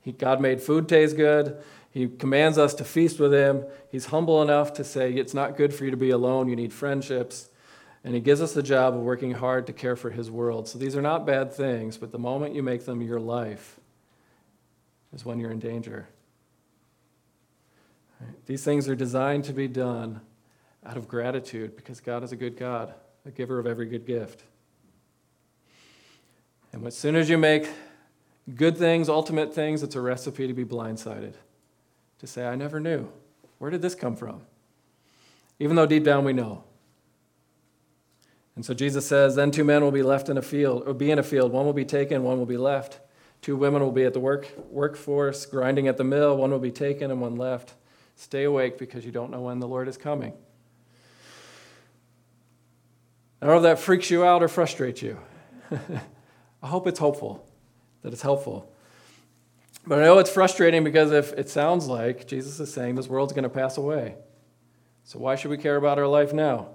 He, 0.00 0.12
God 0.12 0.40
made 0.40 0.60
food 0.60 0.88
taste 0.88 1.16
good. 1.16 1.62
He 1.90 2.08
commands 2.08 2.58
us 2.58 2.74
to 2.74 2.84
feast 2.84 3.18
with 3.18 3.32
Him. 3.32 3.64
He's 3.90 4.06
humble 4.06 4.42
enough 4.42 4.72
to 4.74 4.84
say, 4.84 5.12
It's 5.12 5.34
not 5.34 5.56
good 5.56 5.74
for 5.74 5.84
you 5.84 5.90
to 5.90 5.96
be 5.96 6.10
alone. 6.10 6.48
You 6.48 6.56
need 6.56 6.72
friendships. 6.72 7.48
And 8.04 8.14
He 8.14 8.20
gives 8.20 8.40
us 8.40 8.52
the 8.52 8.62
job 8.62 8.94
of 8.94 9.00
working 9.00 9.32
hard 9.32 9.66
to 9.66 9.72
care 9.72 9.96
for 9.96 10.10
His 10.10 10.30
world. 10.30 10.68
So 10.68 10.78
these 10.78 10.96
are 10.96 11.02
not 11.02 11.26
bad 11.26 11.52
things, 11.52 11.96
but 11.96 12.12
the 12.12 12.18
moment 12.18 12.54
you 12.54 12.62
make 12.62 12.84
them 12.84 13.02
your 13.02 13.20
life 13.20 13.78
is 15.12 15.24
when 15.24 15.40
you're 15.40 15.50
in 15.50 15.58
danger. 15.58 16.08
These 18.46 18.64
things 18.64 18.88
are 18.88 18.94
designed 18.94 19.44
to 19.44 19.52
be 19.52 19.68
done 19.68 20.20
out 20.84 20.96
of 20.96 21.08
gratitude 21.08 21.76
because 21.76 22.00
God 22.00 22.22
is 22.22 22.32
a 22.32 22.36
good 22.36 22.56
God, 22.56 22.94
a 23.26 23.30
giver 23.30 23.58
of 23.58 23.66
every 23.66 23.86
good 23.86 24.06
gift. 24.06 24.42
And 26.72 26.86
as 26.86 26.96
soon 26.96 27.16
as 27.16 27.28
you 27.28 27.38
make 27.38 27.68
good 28.54 28.76
things, 28.76 29.08
ultimate 29.08 29.54
things, 29.54 29.82
it's 29.82 29.94
a 29.94 30.00
recipe 30.00 30.46
to 30.46 30.54
be 30.54 30.64
blindsided. 30.64 31.34
To 32.20 32.26
say, 32.26 32.46
I 32.46 32.56
never 32.56 32.80
knew. 32.80 33.08
Where 33.58 33.70
did 33.70 33.82
this 33.82 33.94
come 33.94 34.16
from? 34.16 34.42
Even 35.58 35.76
though 35.76 35.86
deep 35.86 36.04
down 36.04 36.24
we 36.24 36.32
know. 36.32 36.64
And 38.56 38.64
so 38.64 38.74
Jesus 38.74 39.06
says, 39.06 39.36
Then 39.36 39.50
two 39.50 39.64
men 39.64 39.82
will 39.82 39.92
be 39.92 40.02
left 40.02 40.28
in 40.28 40.36
a 40.36 40.42
field, 40.42 40.82
or 40.86 40.94
be 40.94 41.10
in 41.10 41.18
a 41.18 41.22
field. 41.22 41.52
One 41.52 41.64
will 41.64 41.72
be 41.72 41.84
taken, 41.84 42.24
one 42.24 42.38
will 42.38 42.46
be 42.46 42.56
left. 42.56 43.00
Two 43.40 43.56
women 43.56 43.82
will 43.82 43.92
be 43.92 44.04
at 44.04 44.14
the 44.14 44.20
work, 44.20 44.48
workforce, 44.70 45.46
grinding 45.46 45.86
at 45.86 45.96
the 45.96 46.04
mill. 46.04 46.36
One 46.36 46.50
will 46.50 46.58
be 46.58 46.72
taken 46.72 47.10
and 47.10 47.20
one 47.20 47.36
left. 47.36 47.74
Stay 48.16 48.44
awake 48.44 48.78
because 48.78 49.04
you 49.04 49.12
don't 49.12 49.30
know 49.30 49.42
when 49.42 49.60
the 49.60 49.68
Lord 49.68 49.86
is 49.86 49.96
coming. 49.96 50.32
I 53.40 53.46
don't 53.46 53.54
know 53.54 53.68
if 53.68 53.76
that 53.76 53.82
freaks 53.82 54.10
you 54.10 54.24
out 54.24 54.42
or 54.42 54.48
frustrates 54.48 55.02
you. 55.02 55.18
I 56.62 56.66
hope 56.66 56.88
it's 56.88 56.98
hopeful, 56.98 57.47
that 58.08 58.14
it's 58.14 58.22
helpful. 58.22 58.72
But 59.86 59.98
I 59.98 60.04
know 60.04 60.18
it's 60.18 60.30
frustrating 60.30 60.82
because 60.82 61.12
if 61.12 61.34
it 61.34 61.50
sounds 61.50 61.88
like 61.88 62.26
Jesus 62.26 62.58
is 62.58 62.72
saying 62.72 62.94
this 62.94 63.06
world's 63.06 63.34
going 63.34 63.42
to 63.42 63.50
pass 63.50 63.76
away. 63.76 64.14
So 65.04 65.18
why 65.18 65.34
should 65.34 65.50
we 65.50 65.58
care 65.58 65.76
about 65.76 65.98
our 65.98 66.06
life 66.06 66.32
now? 66.32 66.68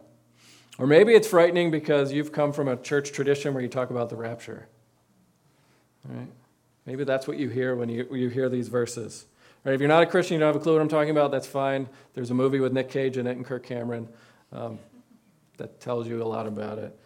Or 0.78 0.86
maybe 0.86 1.14
it's 1.14 1.28
frightening 1.28 1.72
because 1.72 2.14
you've 2.14 2.32
come 2.32 2.54
from 2.54 2.68
a 2.68 2.78
church 2.78 3.14
tradition 3.14 3.56
where 3.56 3.64
you 3.64 3.68
talk 3.68 3.90
about 3.90 4.12
the 4.12 4.16
rapture. 4.16 4.68
Right? 6.08 6.28
Maybe 6.86 7.04
that's 7.04 7.28
what 7.28 7.38
you 7.38 7.50
hear 7.50 7.76
when 7.76 7.90
you, 7.90 8.06
when 8.10 8.20
you 8.20 8.30
hear 8.30 8.48
these 8.48 8.68
verses. 8.68 9.26
Right, 9.64 9.74
if 9.74 9.82
you're 9.82 9.90
not 9.90 10.04
a 10.04 10.06
Christian, 10.06 10.36
you 10.36 10.40
don't 10.42 10.54
have 10.54 10.62
a 10.62 10.64
clue 10.64 10.74
what 10.74 10.84
I'm 10.84 10.88
talking 10.88 11.10
about, 11.10 11.32
that's 11.32 11.48
fine. 11.48 11.90
There's 12.14 12.30
a 12.30 12.36
movie 12.36 12.60
with 12.60 12.74
Nick 12.74 12.92
Cage 12.92 13.18
in 13.18 13.26
it 13.26 13.38
and 13.38 13.46
Kirk 13.46 13.64
Cameron. 13.64 14.08
Um, 14.52 14.78
that 15.58 15.82
tells 15.82 16.08
you 16.08 16.22
a 16.22 16.26
lot 16.26 16.46
about 16.46 16.78
it. 16.78 17.00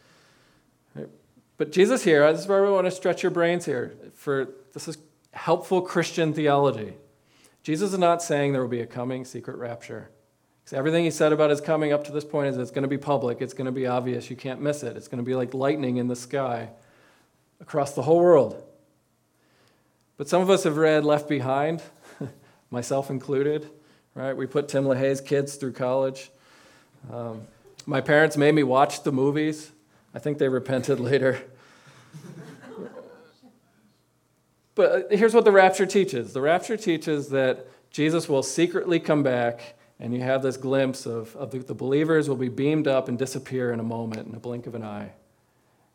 But 1.58 1.72
Jesus 1.72 2.04
here, 2.04 2.32
this 2.32 2.42
is 2.42 2.48
where 2.48 2.64
we 2.64 2.70
want 2.70 2.86
to 2.86 2.92
stretch 2.92 3.24
your 3.24 3.32
brains 3.32 3.66
here. 3.66 3.96
For 4.14 4.50
this 4.74 4.88
is 4.88 4.98
helpful 5.32 5.82
Christian 5.82 6.34
theology. 6.34 6.94
Jesus 7.64 7.94
is 7.94 8.00
not 8.00 8.22
saying 8.22 8.54
there 8.54 8.62
will 8.62 8.70
be 8.70 8.82
a 8.82 8.88
coming 8.88 9.26
secret 9.26 9.58
rapture. 9.58 10.10
Because 10.64 10.78
everything 10.78 11.04
he 11.04 11.12
said 11.12 11.34
about 11.34 11.50
his 11.50 11.62
coming 11.62 11.92
up 11.92 12.04
to 12.06 12.12
this 12.12 12.24
point 12.24 12.50
is 12.50 12.58
it's 12.58 12.72
going 12.72 12.84
to 12.84 12.88
be 12.88 12.98
public, 12.98 13.42
it's 13.42 13.54
going 13.54 13.66
to 13.66 13.72
be 13.72 13.88
obvious, 13.88 14.30
you 14.30 14.36
can't 14.36 14.62
miss 14.62 14.84
it. 14.84 14.98
It's 14.98 15.08
going 15.08 15.24
to 15.24 15.26
be 15.26 15.36
like 15.36 15.54
lightning 15.54 15.98
in 15.98 16.08
the 16.08 16.16
sky 16.16 16.70
across 17.60 17.94
the 17.94 18.04
whole 18.04 18.20
world. 18.20 18.64
But 20.18 20.28
some 20.28 20.42
of 20.42 20.50
us 20.50 20.64
have 20.64 20.78
read 20.78 21.04
Left 21.06 21.30
Behind, 21.30 21.82
myself 22.72 23.10
included, 23.10 23.70
right? 24.14 24.36
We 24.36 24.46
put 24.46 24.68
Tim 24.68 24.84
LaHaye's 24.86 25.22
kids 25.22 25.56
through 25.56 25.74
college. 25.74 26.32
Um, 27.12 27.42
my 27.86 28.02
parents 28.02 28.36
made 28.36 28.54
me 28.54 28.64
watch 28.64 29.04
the 29.04 29.12
movies. 29.12 29.72
I 30.18 30.20
think 30.20 30.40
they 30.40 30.50
repented 30.50 31.00
later. 31.00 31.40
but 34.74 34.92
uh, 34.92 35.16
here's 35.16 35.36
what 35.36 35.46
the 35.46 35.52
rapture 35.52 35.86
teaches 35.86 36.34
the 36.34 36.42
rapture 36.42 36.76
teaches 36.76 37.30
that 37.30 37.68
Jesus 37.92 38.28
will 38.28 38.42
secretly 38.42 39.00
come 39.00 39.22
back, 39.22 39.76
and 40.00 40.16
you 40.16 40.22
have 40.22 40.42
this 40.42 40.58
glimpse 40.58 41.06
of, 41.06 41.36
of 41.36 41.52
the, 41.52 41.60
the 41.60 41.76
believers 41.76 42.28
will 42.28 42.36
be 42.36 42.50
beamed 42.50 42.88
up 42.88 43.10
and 43.10 43.20
disappear 43.20 43.72
in 43.72 43.80
a 43.80 43.84
moment, 43.84 44.28
in 44.28 44.34
a 44.34 44.40
blink 44.40 44.66
of 44.66 44.74
an 44.74 44.84
eye. 44.84 45.12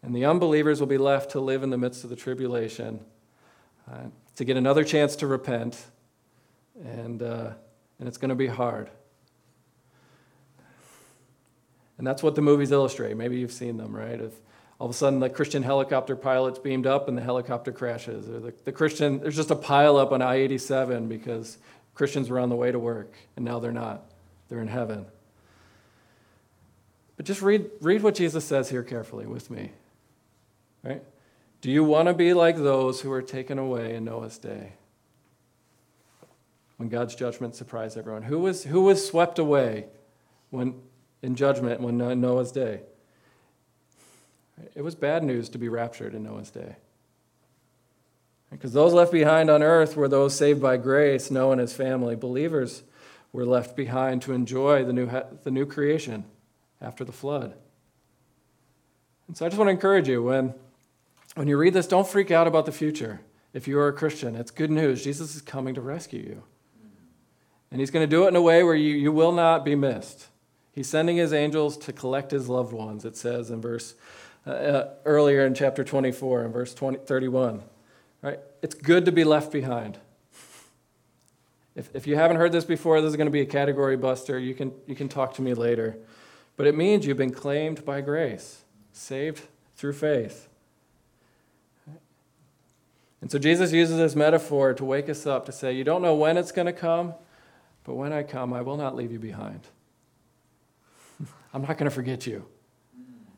And 0.05 0.15
the 0.15 0.25
unbelievers 0.25 0.79
will 0.79 0.87
be 0.87 0.99
left 0.99 1.33
to 1.33 1.41
live 1.41 1.65
in 1.65 1.71
the 1.71 1.79
midst 1.79 2.05
of 2.05 2.11
the 2.11 2.15
tribulation, 2.15 3.01
uh, 3.91 4.05
to 4.37 4.45
get 4.45 4.57
another 4.57 4.85
chance 4.85 5.17
to 5.17 5.27
repent, 5.27 5.85
and, 6.85 7.21
uh, 7.25 7.55
and 7.99 8.07
it's 8.07 8.19
going 8.19 8.29
to 8.29 8.37
be 8.37 8.47
hard. 8.47 8.89
And 12.03 12.07
that's 12.09 12.21
what 12.21 12.35
the 12.35 12.43
movies 12.43 12.73
illustrate. 12.73 13.17
Maybe 13.17 13.39
you've 13.39 13.53
seen 13.53 13.77
them, 13.77 13.95
right? 13.95 14.21
If 14.21 14.33
all 14.81 14.89
of 14.89 14.91
a 14.91 14.93
sudden 14.93 15.21
the 15.21 15.31
Christian 15.31 15.63
helicopter 15.63 16.17
pilot's 16.17 16.59
beamed 16.59 16.85
up 16.85 17.07
and 17.07 17.17
the 17.17 17.23
helicopter 17.23 17.71
crashes, 17.71 18.29
or 18.29 18.41
the, 18.41 18.53
the 18.65 18.73
Christian, 18.73 19.21
there's 19.21 19.37
just 19.37 19.53
a 19.53 19.55
pileup 19.55 20.11
on 20.11 20.21
I 20.21 20.35
87 20.35 21.07
because 21.07 21.59
Christians 21.95 22.29
were 22.29 22.41
on 22.41 22.49
the 22.49 22.57
way 22.57 22.73
to 22.73 22.79
work, 22.81 23.15
and 23.37 23.45
now 23.45 23.61
they're 23.61 23.71
not. 23.71 24.03
They're 24.49 24.59
in 24.59 24.67
heaven. 24.67 25.07
But 27.17 27.25
just 27.25 27.41
read, 27.41 27.71
read 27.81 28.03
what 28.03 28.17
Jesus 28.17 28.45
says 28.45 28.69
here 28.69 28.83
carefully 28.83 29.27
with 29.27 29.49
me. 29.49 29.71
Right? 30.83 31.05
Do 31.61 31.71
you 31.71 31.85
want 31.85 32.09
to 32.09 32.15
be 32.15 32.35
like 32.35 32.57
those 32.57 33.03
who 33.03 33.11
were 33.11 33.23
taken 33.23 33.61
away 33.61 33.95
in 33.95 34.05
Noah's 34.05 34.39
day? 34.39 34.73
When 36.79 36.89
God's 36.89 37.15
judgment 37.15 37.55
surprised 37.55 37.97
everyone. 37.97 38.23
Who 38.23 38.41
was, 38.41 38.65
who 38.65 38.81
was 38.81 39.07
swept 39.07 39.39
away 39.39 39.85
when, 40.51 40.83
in 41.23 41.35
judgment 41.35 41.81
when 41.81 41.97
Noah's 41.97 42.53
day? 42.53 42.81
It 44.75 44.83
was 44.83 44.95
bad 44.95 45.25
news 45.25 45.49
to 45.51 45.59
be 45.59 45.69
raptured 45.69 46.15
in 46.15 46.23
Noah's 46.23 46.51
day. 46.51 46.77
Because 48.51 48.75
those 48.75 48.93
left 48.93 49.11
behind 49.11 49.49
on 49.49 49.63
earth 49.63 49.97
were 49.97 50.09
those 50.09 50.37
saved 50.37 50.61
by 50.61 50.77
grace, 50.77 51.31
Noah 51.31 51.53
and 51.53 51.61
his 51.61 51.73
family. 51.73 52.15
Believers 52.15 52.83
were 53.33 53.47
left 53.47 53.75
behind 53.75 54.21
to 54.23 54.35
enjoy 54.35 54.85
the 54.85 54.93
new, 54.93 55.11
the 55.43 55.51
new 55.51 55.65
creation 55.65 56.27
after 56.81 57.03
the 57.03 57.13
flood. 57.13 57.55
And 59.27 59.37
so 59.37 59.47
I 59.47 59.49
just 59.49 59.59
want 59.59 59.69
to 59.69 59.73
encourage 59.73 60.09
you 60.09 60.23
when 60.23 60.55
when 61.35 61.49
you 61.49 61.57
read 61.57 61.73
this, 61.73 61.87
don't 61.87 62.07
freak 62.07 62.31
out 62.31 62.47
about 62.47 62.67
the 62.67 62.73
future. 62.73 63.21
If 63.55 63.67
you 63.67 63.79
are 63.79 63.89
a 63.89 63.93
Christian, 63.93 64.37
it's 64.37 64.51
good 64.51 64.71
news. 64.71 65.03
Jesus 65.03 65.35
is 65.35 65.43
coming 65.43 65.75
to 65.75 65.81
rescue 65.81 66.21
you. 66.21 66.43
And 67.71 67.81
he's 67.81 67.91
going 67.91 68.07
to 68.07 68.11
do 68.11 68.25
it 68.25 68.29
in 68.29 68.37
a 68.37 68.43
way 68.43 68.63
where 68.63 68.75
you, 68.75 68.95
you 68.95 69.13
will 69.13 69.33
not 69.33 69.65
be 69.65 69.75
missed. 69.75 70.29
He's 70.73 70.89
sending 70.89 71.17
his 71.17 71.33
angels 71.33 71.77
to 71.79 71.93
collect 71.93 72.31
his 72.31 72.49
loved 72.49 72.73
ones, 72.73 73.05
it 73.05 73.17
says 73.17 73.51
in 73.51 73.61
verse 73.61 73.95
uh, 74.47 74.51
uh 74.51 74.95
earlier 75.05 75.47
in 75.47 75.55
chapter 75.55 75.85
24 75.85 76.45
and 76.45 76.53
verse 76.53 76.75
20, 76.75 76.99
31. 76.99 77.63
Right? 78.23 78.41
It's 78.63 78.75
good 78.75 79.05
to 79.05 79.13
be 79.13 79.25
left 79.25 79.53
behind. 79.53 79.99
If, 81.75 81.95
if 81.95 82.07
you 82.07 82.17
haven't 82.17 82.37
heard 82.37 82.53
this 82.53 82.65
before, 82.65 83.01
this 83.01 83.11
is 83.11 83.17
going 83.17 83.27
to 83.27 83.33
be 83.33 83.41
a 83.41 83.47
category 83.47 83.97
buster. 83.97 84.39
You 84.39 84.55
can, 84.55 84.73
you 84.87 84.95
can 84.95 85.09
talk 85.09 85.35
to 85.35 85.43
me 85.43 85.55
later. 85.55 85.97
But 86.57 86.67
it 86.67 86.77
means 86.77 87.07
you've 87.07 87.17
been 87.17 87.33
claimed 87.33 87.85
by 87.85 88.03
grace, 88.03 88.63
saved 88.93 89.47
through 89.77 89.95
faith. 89.95 90.49
And 93.21 93.31
so 93.31 93.39
Jesus 93.39 93.73
uses 93.73 93.97
this 93.97 94.15
metaphor 94.15 94.75
to 94.75 94.85
wake 94.85 95.09
us 95.09 95.27
up 95.27 95.47
to 95.47 95.53
say, 95.53 95.73
You 95.73 95.85
don't 95.85 96.03
know 96.03 96.15
when 96.15 96.37
it's 96.37 96.53
going 96.53 96.67
to 96.67 96.73
come, 96.73 97.15
but 97.85 97.95
when 97.95 98.13
I 98.13 98.23
come, 98.23 98.53
I 98.53 98.61
will 98.61 98.77
not 98.77 98.97
leave 98.97 99.13
you 99.13 99.19
behind. 99.19 99.61
I'm 101.53 101.63
not 101.63 101.79
going 101.79 101.89
to 101.89 101.95
forget 101.95 102.27
you. 102.27 102.47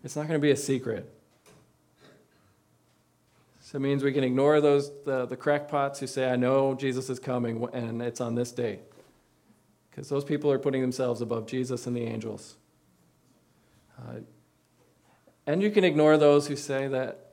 It's 0.03 0.17
not 0.17 0.29
going 0.29 0.39
to 0.39 0.43
be 0.43 0.51
a 0.51 0.57
secret. 0.57 1.11
So 3.61 3.77
it 3.77 3.81
means 3.81 4.05
we 4.05 4.13
can 4.13 4.25
ignore 4.25 4.61
those 4.61 4.91
the, 5.05 5.27
the 5.27 5.37
crackpots 5.37 5.99
who 6.01 6.07
say, 6.07 6.31
I 6.31 6.37
know 6.37 6.75
Jesus 6.75 7.11
is 7.11 7.19
coming 7.19 7.67
and 7.73 8.03
it's 8.03 8.21
on 8.21 8.35
this 8.35 8.53
day. 8.53 8.81
Because 9.91 10.09
those 10.09 10.25
people 10.25 10.51
are 10.51 10.59
putting 10.59 10.83
themselves 10.83 11.21
above 11.21 11.47
Jesus 11.47 11.87
and 11.87 11.97
the 11.97 12.03
angels. 12.03 12.57
Uh, 13.99 14.21
and 15.47 15.63
you 15.63 15.71
can 15.71 15.85
ignore 15.85 16.17
those 16.17 16.49
who 16.49 16.57
say 16.57 16.89
that 16.89 17.25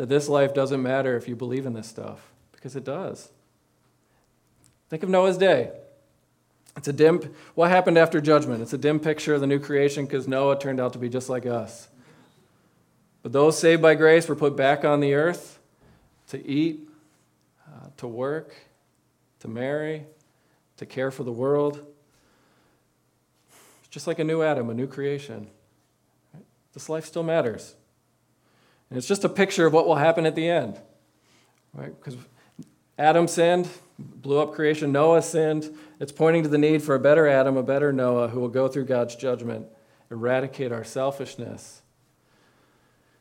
that 0.00 0.08
this 0.08 0.30
life 0.30 0.54
doesn't 0.54 0.82
matter 0.82 1.14
if 1.14 1.28
you 1.28 1.36
believe 1.36 1.66
in 1.66 1.74
this 1.74 1.86
stuff, 1.86 2.32
because 2.52 2.74
it 2.74 2.84
does. 2.84 3.28
Think 4.88 5.02
of 5.02 5.10
Noah's 5.10 5.36
day. 5.36 5.72
It's 6.76 6.88
a 6.88 6.92
dim, 6.92 7.20
what 7.54 7.70
happened 7.70 7.98
after 7.98 8.20
judgment? 8.20 8.62
It's 8.62 8.72
a 8.72 8.78
dim 8.78 9.00
picture 9.00 9.34
of 9.34 9.40
the 9.40 9.46
new 9.46 9.58
creation 9.58 10.04
because 10.04 10.28
Noah 10.28 10.58
turned 10.58 10.80
out 10.80 10.92
to 10.92 10.98
be 10.98 11.08
just 11.08 11.28
like 11.28 11.46
us. 11.46 11.88
But 13.22 13.32
those 13.32 13.58
saved 13.58 13.82
by 13.82 13.94
grace 13.94 14.28
were 14.28 14.36
put 14.36 14.56
back 14.56 14.84
on 14.84 15.00
the 15.00 15.14
earth 15.14 15.58
to 16.28 16.46
eat, 16.46 16.88
uh, 17.66 17.88
to 17.98 18.06
work, 18.06 18.54
to 19.40 19.48
marry, 19.48 20.06
to 20.76 20.86
care 20.86 21.10
for 21.10 21.24
the 21.24 21.32
world. 21.32 21.84
It's 23.80 23.88
just 23.90 24.06
like 24.06 24.18
a 24.18 24.24
new 24.24 24.42
Adam, 24.42 24.70
a 24.70 24.74
new 24.74 24.86
creation. 24.86 25.48
This 26.72 26.88
life 26.88 27.04
still 27.04 27.24
matters. 27.24 27.74
And 28.88 28.96
it's 28.96 29.08
just 29.08 29.24
a 29.24 29.28
picture 29.28 29.66
of 29.66 29.72
what 29.72 29.86
will 29.86 29.96
happen 29.96 30.24
at 30.24 30.34
the 30.34 30.48
end. 30.48 30.80
Right? 31.74 31.92
Because 31.98 32.16
Adam 32.98 33.28
sinned, 33.28 33.68
blew 33.98 34.38
up 34.38 34.54
creation. 34.54 34.92
Noah 34.92 35.22
sinned. 35.22 35.76
It's 36.00 36.12
pointing 36.12 36.44
to 36.44 36.48
the 36.48 36.56
need 36.56 36.82
for 36.82 36.94
a 36.94 36.98
better 36.98 37.28
Adam, 37.28 37.58
a 37.58 37.62
better 37.62 37.92
Noah 37.92 38.28
who 38.28 38.40
will 38.40 38.48
go 38.48 38.68
through 38.68 38.86
God's 38.86 39.14
judgment, 39.14 39.66
eradicate 40.10 40.72
our 40.72 40.82
selfishness, 40.82 41.82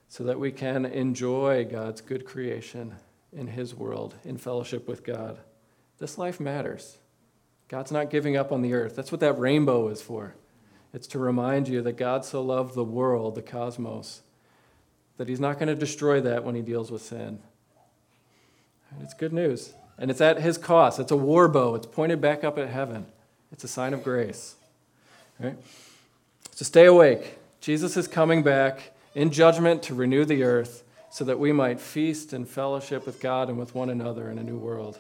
so 0.08 0.24
that 0.24 0.40
we 0.40 0.54
can 0.54 0.86
enjoy 0.86 1.68
God's 1.70 2.00
good 2.00 2.26
creation 2.26 2.96
in 3.34 3.48
His 3.48 3.76
world, 3.76 4.16
in 4.24 4.38
fellowship 4.38 4.88
with 4.88 5.04
God. 5.04 5.40
This 6.00 6.18
life 6.18 6.40
matters. 6.40 6.98
God's 7.68 7.92
not 7.92 8.10
giving 8.10 8.38
up 8.38 8.52
on 8.52 8.62
the 8.62 8.74
earth. 8.74 8.96
That's 8.96 9.12
what 9.12 9.20
that 9.20 9.38
rainbow 9.38 9.90
is 9.90 10.02
for. 10.02 10.36
It's 10.94 11.08
to 11.08 11.20
remind 11.20 11.68
you 11.68 11.82
that 11.82 11.98
God 11.98 12.24
so 12.24 12.42
loved 12.42 12.76
the 12.76 12.84
world, 12.84 13.36
the 13.36 13.42
cosmos, 13.42 14.22
that 15.18 15.28
he's 15.28 15.42
not 15.42 15.60
going 15.60 15.68
to 15.68 15.76
destroy 15.76 16.22
that 16.22 16.46
when 16.46 16.56
he 16.56 16.62
deals 16.62 16.90
with 16.90 17.02
sin. 17.02 17.40
And 18.90 19.02
it's 19.04 19.14
good 19.14 19.34
news. 19.34 19.74
And 20.00 20.10
it's 20.10 20.22
at 20.22 20.40
his 20.40 20.58
cost. 20.58 21.00
It's 21.00 21.12
a 21.12 21.18
war 21.18 21.48
bow. 21.48 21.76
It's 21.76 21.86
pointed 21.86 22.22
back 22.22 22.44
up 22.44 22.58
at 22.58 22.70
heaven. 22.70 23.06
It's 23.52 23.64
a 23.64 23.68
sign 23.68 23.94
of 23.94 24.04
grace. 24.04 24.56
Right? 25.40 25.58
So 26.52 26.66
stay 26.66 26.86
awake. 26.86 27.38
Jesus 27.62 27.98
is 27.98 28.08
coming 28.08 28.42
back 28.42 28.94
in 29.14 29.30
judgment 29.30 29.84
to 29.84 29.94
renew 29.94 30.26
the 30.26 30.44
earth 30.44 30.84
so 31.12 31.26
that 31.26 31.38
we 31.38 31.52
might 31.52 31.80
feast 31.80 32.34
and 32.34 32.48
fellowship 32.48 33.06
with 33.06 33.20
God 33.20 33.50
and 33.50 33.58
with 33.58 33.76
one 33.76 33.90
another 33.90 34.32
in 34.32 34.38
a 34.38 34.44
new 34.44 34.58
world. 34.58 35.00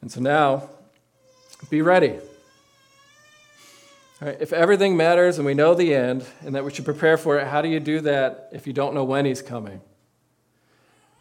And 0.00 0.10
so 0.10 0.20
now, 0.20 0.68
be 1.70 1.82
ready. 1.82 2.18
Right, 4.20 4.36
if 4.40 4.52
everything 4.52 4.96
matters 4.96 5.38
and 5.38 5.46
we 5.46 5.54
know 5.54 5.74
the 5.74 5.94
end 5.94 6.24
and 6.42 6.54
that 6.54 6.64
we 6.64 6.72
should 6.72 6.84
prepare 6.84 7.16
for 7.16 7.38
it, 7.38 7.46
how 7.46 7.62
do 7.62 7.68
you 7.68 7.80
do 7.80 8.00
that 8.00 8.48
if 8.52 8.66
you 8.66 8.72
don't 8.72 8.94
know 8.94 9.04
when 9.04 9.24
he's 9.24 9.42
coming? 9.42 9.80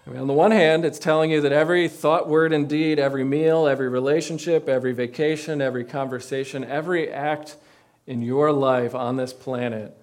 I 0.05 0.09
mean, 0.09 0.19
on 0.19 0.27
the 0.27 0.33
one 0.33 0.51
hand, 0.51 0.83
it's 0.83 0.99
telling 0.99 1.31
you 1.31 1.39
that 1.41 1.53
every 1.53 1.87
thought, 1.87 2.27
word, 2.27 2.51
and 2.51 2.67
deed, 2.67 2.99
every 2.99 3.23
meal, 3.23 3.67
every 3.67 3.87
relationship, 3.87 4.67
every 4.67 4.91
vacation, 4.91 5.61
every 5.61 5.85
conversation, 5.85 6.65
every 6.65 7.09
act 7.09 7.55
in 8.05 8.21
your 8.21 8.51
life 8.51 8.93
on 8.93 9.15
this 9.15 9.31
planet 9.31 9.97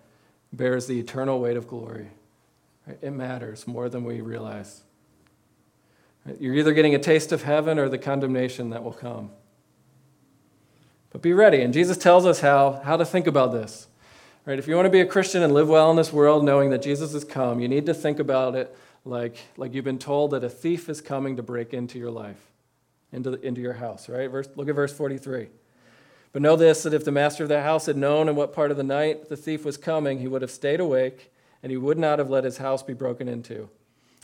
bears 0.53 0.87
the 0.87 0.99
eternal 0.99 1.39
weight 1.39 1.57
of 1.57 1.69
glory. 1.69 2.09
It 3.03 3.11
matters 3.11 3.67
more 3.67 3.91
than 3.91 4.05
we 4.05 4.23
realize. 4.23 4.83
You're 6.39 6.55
either 6.55 6.73
getting 6.73 6.95
a 6.95 6.99
taste 6.99 7.31
of 7.31 7.43
heaven 7.43 7.79
or 7.79 7.89
the 7.89 7.99
condemnation 7.99 8.71
that 8.71 8.83
will 8.83 8.93
come. 8.93 9.31
But 11.11 11.23
be 11.23 11.33
ready. 11.33 11.61
And 11.61 11.75
Jesus 11.75 11.97
tells 11.97 12.25
us 12.25 12.41
how, 12.41 12.81
how 12.85 12.97
to 12.97 13.05
think 13.05 13.27
about 13.27 13.53
this. 13.53 13.89
Right? 14.47 14.59
If 14.59 14.67
you 14.67 14.77
want 14.77 14.87
to 14.87 14.91
be 14.91 15.01
a 15.01 15.07
Christian 15.07 15.43
and 15.43 15.53
live 15.53 15.69
well 15.69 15.91
in 15.91 15.97
this 15.97 16.13
world, 16.13 16.45
knowing 16.45 16.71
that 16.71 16.83
Jesus 16.83 17.13
has 17.13 17.25
come, 17.25 17.61
you 17.61 17.69
need 17.69 17.87
to 17.87 17.95
think 17.95 18.19
about 18.19 18.55
it 18.55 18.75
like, 19.05 19.37
like 19.57 19.75
you've 19.75 19.85
been 19.85 19.99
told 19.99 20.33
that 20.33 20.45
a 20.45 20.49
thief 20.49 20.89
is 20.89 21.01
coming 21.01 21.37
to 21.37 21.43
break 21.43 21.73
into 21.73 21.99
your 21.99 22.11
life, 22.11 22.51
into, 23.13 23.31
the, 23.31 23.41
into 23.41 23.61
your 23.61 23.75
house. 23.75 24.09
Right? 24.09 24.31
Verse, 24.31 24.49
look 24.57 24.69
at 24.69 24.75
verse 24.75 24.93
43. 24.93 25.49
But 26.33 26.43
know 26.43 26.57
this 26.57 26.85
that 26.85 26.95
if 26.95 27.05
the 27.05 27.11
master 27.11 27.43
of 27.43 27.49
the 27.49 27.63
house 27.63 27.87
had 27.87 27.97
known 27.97 28.29
in 28.29 28.37
what 28.37 28.53
part 28.53 28.71
of 28.71 28.77
the 28.77 28.85
night 28.85 29.29
the 29.29 29.37
thief 29.37 29.65
was 29.65 29.77
coming, 29.77 30.21
he 30.21 30.29
would 30.29 30.43
have 30.43 30.51
stayed 30.51 30.81
awake, 30.81 31.33
and 31.63 31.71
he 31.71 31.77
would 31.77 31.99
not 31.99 32.19
have 32.19 32.31
let 32.31 32.45
his 32.45 32.59
house 32.59 32.83
be 32.83 32.95
broken 32.95 33.29
into. 33.29 33.69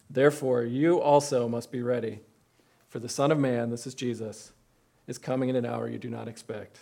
Therefore, 0.08 0.62
you 0.62 1.00
also 1.00 1.48
must 1.48 1.72
be 1.72 1.82
ready. 1.82 2.20
For 2.88 3.00
the 3.00 3.08
Son 3.08 3.32
of 3.32 3.38
Man, 3.38 3.70
this 3.70 3.86
is 3.86 3.94
Jesus, 3.94 4.52
is 5.08 5.18
coming 5.18 5.48
in 5.48 5.56
an 5.56 5.66
hour 5.66 5.88
you 5.88 5.98
do 5.98 6.08
not 6.08 6.28
expect. 6.28 6.78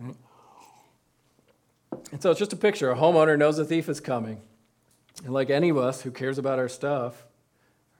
And 0.00 0.16
so 2.20 2.30
it's 2.30 2.40
just 2.40 2.52
a 2.52 2.56
picture. 2.56 2.90
A 2.90 2.96
homeowner 2.96 3.38
knows 3.38 3.58
a 3.58 3.64
thief 3.64 3.88
is 3.88 4.00
coming. 4.00 4.40
And 5.24 5.32
like 5.32 5.50
any 5.50 5.70
of 5.70 5.78
us 5.78 6.02
who 6.02 6.10
cares 6.10 6.38
about 6.38 6.58
our 6.58 6.68
stuff, 6.68 7.24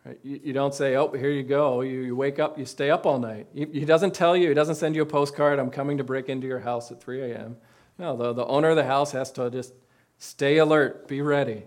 right, 0.04 0.18
you, 0.22 0.40
you, 0.44 0.52
don't 0.52 0.74
say, 0.74 0.96
oh, 0.96 1.10
here 1.12 1.30
you 1.30 1.42
go. 1.42 1.80
You, 1.80 2.00
you 2.00 2.16
wake 2.16 2.38
up, 2.38 2.58
you 2.58 2.66
stay 2.66 2.90
up 2.90 3.06
all 3.06 3.18
night. 3.18 3.46
He, 3.54 3.66
he, 3.66 3.84
doesn't 3.84 4.14
tell 4.14 4.36
you, 4.36 4.48
he 4.48 4.54
doesn't 4.54 4.74
send 4.76 4.94
you 4.94 5.02
a 5.02 5.06
postcard, 5.06 5.58
I'm 5.58 5.70
coming 5.70 5.98
to 5.98 6.04
break 6.04 6.28
into 6.28 6.46
your 6.46 6.60
house 6.60 6.90
at 6.90 7.00
3 7.00 7.32
a.m. 7.32 7.56
No, 7.98 8.16
the, 8.16 8.32
the 8.32 8.46
owner 8.46 8.70
of 8.70 8.76
the 8.76 8.84
house 8.84 9.12
has 9.12 9.32
to 9.32 9.50
just 9.50 9.72
stay 10.18 10.58
alert, 10.58 11.08
be 11.08 11.22
ready, 11.22 11.64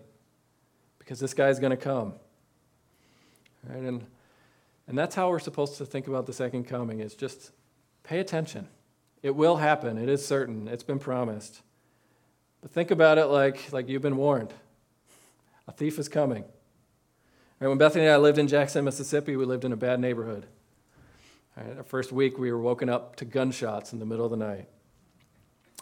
because 0.99 1.19
this 1.19 1.33
guy's 1.33 1.59
going 1.59 1.71
to 1.71 1.77
come. 1.77 2.13
And, 3.67 4.05
and 4.87 4.97
that's 4.97 5.15
how 5.15 5.29
we're 5.29 5.39
supposed 5.39 5.77
to 5.77 5.85
think 5.85 6.07
about 6.07 6.25
the 6.25 6.33
second 6.33 6.65
coming 6.65 6.99
is 6.99 7.15
just 7.15 7.51
pay 8.03 8.19
attention. 8.19 8.67
It 9.21 9.35
will 9.35 9.57
happen. 9.57 9.97
It 9.97 10.09
is 10.09 10.25
certain. 10.25 10.67
It's 10.67 10.83
been 10.83 10.99
promised. 10.99 11.61
But 12.61 12.71
think 12.71 12.91
about 12.91 13.17
it 13.17 13.25
like, 13.25 13.71
like 13.73 13.89
you've 13.89 14.01
been 14.01 14.17
warned. 14.17 14.53
A 15.69 15.71
thief 15.71 15.99
is 15.99 16.09
coming. 16.09 16.45
Right, 17.59 17.67
when 17.67 17.77
Bethany 17.77 18.05
and 18.05 18.13
I 18.13 18.17
lived 18.17 18.39
in 18.39 18.47
Jackson, 18.47 18.83
Mississippi, 18.83 19.35
we 19.35 19.45
lived 19.45 19.63
in 19.63 19.71
a 19.71 19.77
bad 19.77 19.99
neighborhood. 19.99 20.47
Right, 21.55 21.77
our 21.77 21.83
first 21.83 22.11
week, 22.11 22.39
we 22.39 22.51
were 22.51 22.59
woken 22.59 22.89
up 22.89 23.17
to 23.17 23.25
gunshots 23.25 23.93
in 23.93 23.99
the 23.99 24.05
middle 24.05 24.25
of 24.25 24.31
the 24.31 24.37
night. 24.37 24.67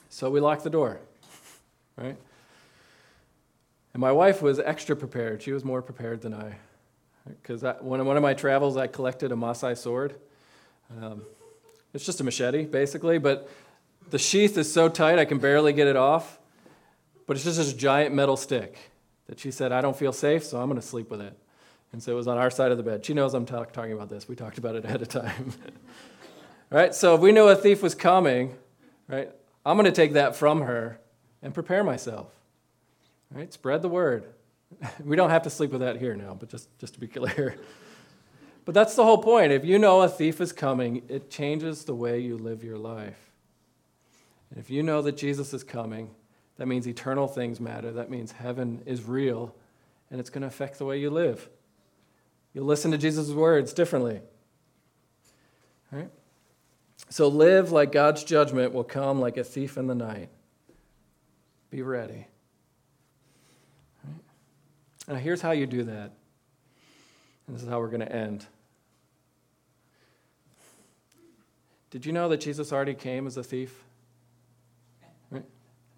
So 0.10 0.30
we 0.30 0.41
locked 0.41 0.65
the 0.65 0.69
door, 0.69 1.00
right? 1.95 2.17
And 3.93 4.02
my 4.02 4.12
wife 4.12 4.41
was 4.41 4.60
extra 4.60 4.93
prepared. 4.93 5.41
She 5.41 5.54
was 5.54 5.63
more 5.63 5.82
prepared 5.82 6.21
than 6.21 6.34
I. 6.34 6.58
Because 7.26 7.63
one, 7.80 8.06
one 8.06 8.17
of 8.17 8.23
my 8.23 8.34
travels, 8.34 8.76
I 8.76 8.88
collected 8.88 9.32
a 9.32 9.36
Maasai 9.36 9.78
sword. 9.78 10.15
Um, 11.02 11.21
it's 11.93 12.06
just 12.06 12.19
a 12.19 12.26
machete, 12.26 12.65
basically, 12.65 13.19
but 13.19 13.50
the 14.10 14.19
sheath 14.19 14.58
is 14.58 14.71
so 14.71 14.89
tight 14.89 15.17
I 15.17 15.23
can 15.23 15.38
barely 15.38 15.71
get 15.71 15.88
it 15.88 15.95
off. 15.95 16.39
But 17.26 17.38
it's 17.38 17.45
just 17.45 17.58
this 17.58 17.71
giant 17.71 18.13
metal 18.13 18.36
stick 18.36 18.91
that 19.27 19.39
she 19.39 19.51
said, 19.51 19.71
I 19.71 19.81
don't 19.81 19.95
feel 19.95 20.13
safe, 20.13 20.43
so 20.43 20.59
I'm 20.59 20.69
going 20.69 20.79
to 20.79 20.85
sleep 20.85 21.09
with 21.09 21.21
it. 21.21 21.37
And 21.91 22.01
so 22.01 22.11
it 22.11 22.15
was 22.15 22.27
on 22.27 22.37
our 22.37 22.49
side 22.49 22.71
of 22.71 22.77
the 22.77 22.83
bed. 22.83 23.05
She 23.05 23.13
knows 23.13 23.33
I'm 23.33 23.45
talk- 23.45 23.71
talking 23.71 23.93
about 23.93 24.09
this. 24.09 24.27
We 24.27 24.35
talked 24.35 24.57
about 24.57 24.75
it 24.75 24.85
ahead 24.85 25.01
of 25.01 25.09
time. 25.09 25.53
right? 26.69 26.93
So 26.93 27.15
if 27.15 27.21
we 27.21 27.31
knew 27.31 27.47
a 27.47 27.55
thief 27.55 27.81
was 27.81 27.95
coming, 27.95 28.55
right, 29.07 29.31
I'm 29.65 29.77
going 29.77 29.85
to 29.85 29.91
take 29.91 30.13
that 30.13 30.35
from 30.35 30.61
her 30.61 30.99
and 31.41 31.53
prepare 31.53 31.83
myself. 31.83 32.27
Right? 33.31 33.51
Spread 33.51 33.81
the 33.81 33.89
word. 33.89 34.25
we 35.03 35.15
don't 35.15 35.29
have 35.29 35.43
to 35.43 35.49
sleep 35.49 35.71
with 35.71 35.81
that 35.81 35.97
here 35.97 36.15
now, 36.15 36.35
but 36.37 36.49
just, 36.49 36.77
just 36.79 36.93
to 36.95 36.99
be 36.99 37.07
clear. 37.07 37.55
but 38.65 38.73
that's 38.73 38.95
the 38.95 39.03
whole 39.03 39.17
point. 39.17 39.51
If 39.51 39.65
you 39.65 39.77
know 39.79 40.01
a 40.01 40.09
thief 40.09 40.41
is 40.41 40.51
coming, 40.51 41.03
it 41.09 41.29
changes 41.29 41.85
the 41.85 41.95
way 41.95 42.19
you 42.19 42.37
live 42.37 42.63
your 42.63 42.77
life. 42.77 43.31
And 44.49 44.59
if 44.59 44.69
you 44.69 44.83
know 44.83 45.01
that 45.01 45.17
Jesus 45.17 45.53
is 45.53 45.63
coming, 45.63 46.09
that 46.58 46.67
means 46.67 46.88
eternal 46.88 47.28
things 47.28 47.60
matter. 47.60 47.91
That 47.91 48.10
means 48.10 48.32
heaven 48.32 48.82
is 48.86 49.04
real, 49.04 49.56
and 50.10 50.20
it's 50.20 50.30
going 50.30 50.41
to 50.41 50.48
affect 50.48 50.80
the 50.80 50.86
way 50.86 51.00
you 51.00 51.10
live. 51.10 51.48
You'll 52.54 52.65
listen 52.65 52.91
to 52.91 52.98
Jesus' 52.98 53.30
words 53.30 53.74
differently. 53.74 54.22
Right? 55.91 56.10
So 57.10 57.28
live 57.28 57.72
like 57.72 57.91
God's 57.91 58.24
judgment 58.24 58.74
will 58.74 58.84
come 58.84 59.22
like 59.22 59.38
a 59.38 59.43
thief 59.43 59.78
in 59.78 59.88
the 59.88 59.96
night. 59.96 60.30
Be 61.70 61.82
ready. 61.82 62.28
Right? 64.04 64.22
Now, 65.08 65.15
here's 65.15 65.41
how 65.41 65.52
you 65.52 65.67
do 65.67 65.84
that. 65.84 66.12
And 67.46 67.56
this 67.56 67.62
is 67.62 67.70
how 67.70 67.80
we're 67.80 67.89
going 67.89 68.02
to 68.02 68.12
end. 68.12 68.46
Did 71.89 72.06
you 72.06 72.12
know 72.12 72.28
that 72.30 72.41
Jesus 72.41 72.74
already 72.74 72.96
came 72.96 73.28
as 73.28 73.38
a 73.38 73.43
thief? 73.43 73.84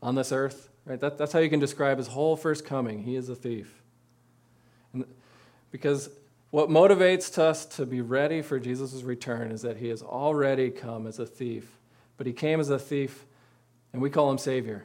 On 0.01 0.15
this 0.15 0.31
earth. 0.31 0.69
Right? 0.85 0.99
That, 0.99 1.17
that's 1.17 1.33
how 1.33 1.39
you 1.39 1.49
can 1.49 1.59
describe 1.59 1.97
his 1.97 2.07
whole 2.07 2.35
first 2.35 2.65
coming. 2.65 3.03
He 3.03 3.15
is 3.15 3.29
a 3.29 3.35
thief. 3.35 3.81
And 4.93 5.05
because 5.71 6.09
what 6.51 6.69
motivates 6.69 7.37
us 7.37 7.65
to 7.77 7.85
be 7.85 8.01
ready 8.01 8.41
for 8.41 8.59
Jesus' 8.59 9.03
return 9.03 9.51
is 9.51 9.61
that 9.61 9.77
he 9.77 9.89
has 9.89 10.01
already 10.01 10.71
come 10.71 11.05
as 11.05 11.19
a 11.19 11.25
thief. 11.25 11.77
But 12.17 12.27
he 12.27 12.33
came 12.33 12.59
as 12.59 12.69
a 12.69 12.79
thief, 12.79 13.25
and 13.93 14.01
we 14.01 14.09
call 14.09 14.31
him 14.31 14.37
Savior. 14.37 14.83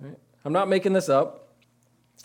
Right? 0.00 0.18
I'm 0.44 0.52
not 0.52 0.68
making 0.68 0.94
this 0.94 1.08
up. 1.08 1.38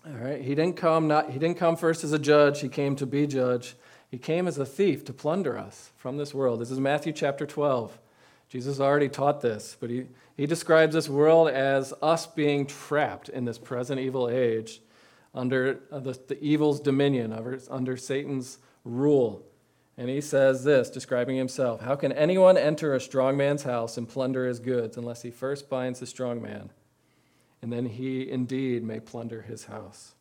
All 0.05 0.13
right, 0.13 0.41
he 0.41 0.55
didn't 0.55 0.77
come 0.77 1.07
not 1.07 1.31
he 1.31 1.39
didn't 1.39 1.57
come 1.57 1.75
first 1.75 2.03
as 2.03 2.13
a 2.13 2.19
judge, 2.19 2.61
he 2.61 2.69
came 2.69 2.95
to 2.95 3.05
be 3.05 3.27
judge. 3.27 3.75
He 4.09 4.17
came 4.17 4.47
as 4.47 4.57
a 4.57 4.65
thief 4.65 5.03
to 5.05 5.13
plunder 5.13 5.57
us 5.57 5.91
from 5.97 6.15
this 6.15 6.33
world. 6.33 6.61
This 6.61 6.71
is 6.71 6.79
Matthew 6.79 7.11
chapter 7.11 7.45
12. 7.45 7.99
Jesus 8.49 8.79
already 8.79 9.09
taught 9.09 9.41
this, 9.41 9.75
but 9.79 9.89
he, 9.89 10.05
he 10.37 10.45
describes 10.45 10.93
this 10.93 11.09
world 11.09 11.49
as 11.49 11.93
us 12.01 12.27
being 12.27 12.65
trapped 12.65 13.27
in 13.29 13.45
this 13.45 13.57
present 13.57 13.99
evil 13.99 14.29
age 14.29 14.81
under 15.33 15.81
the, 15.91 16.17
the 16.27 16.41
evil's 16.41 16.79
dominion, 16.79 17.33
under, 17.33 17.59
under 17.69 17.97
Satan's 17.97 18.59
rule. 18.85 19.45
And 19.97 20.09
he 20.09 20.21
says 20.21 20.63
this, 20.63 20.89
describing 20.89 21.37
himself 21.37 21.81
How 21.81 21.95
can 21.95 22.11
anyone 22.11 22.57
enter 22.57 22.93
a 22.93 23.01
strong 23.01 23.35
man's 23.35 23.63
house 23.63 23.97
and 23.97 24.07
plunder 24.07 24.47
his 24.47 24.59
goods 24.59 24.95
unless 24.95 25.23
he 25.23 25.31
first 25.31 25.69
binds 25.69 25.99
the 25.99 26.05
strong 26.05 26.41
man? 26.41 26.71
And 27.61 27.73
then 27.73 27.87
he 27.87 28.29
indeed 28.29 28.83
may 28.83 28.99
plunder 28.99 29.41
his 29.41 29.65
house. 29.65 30.13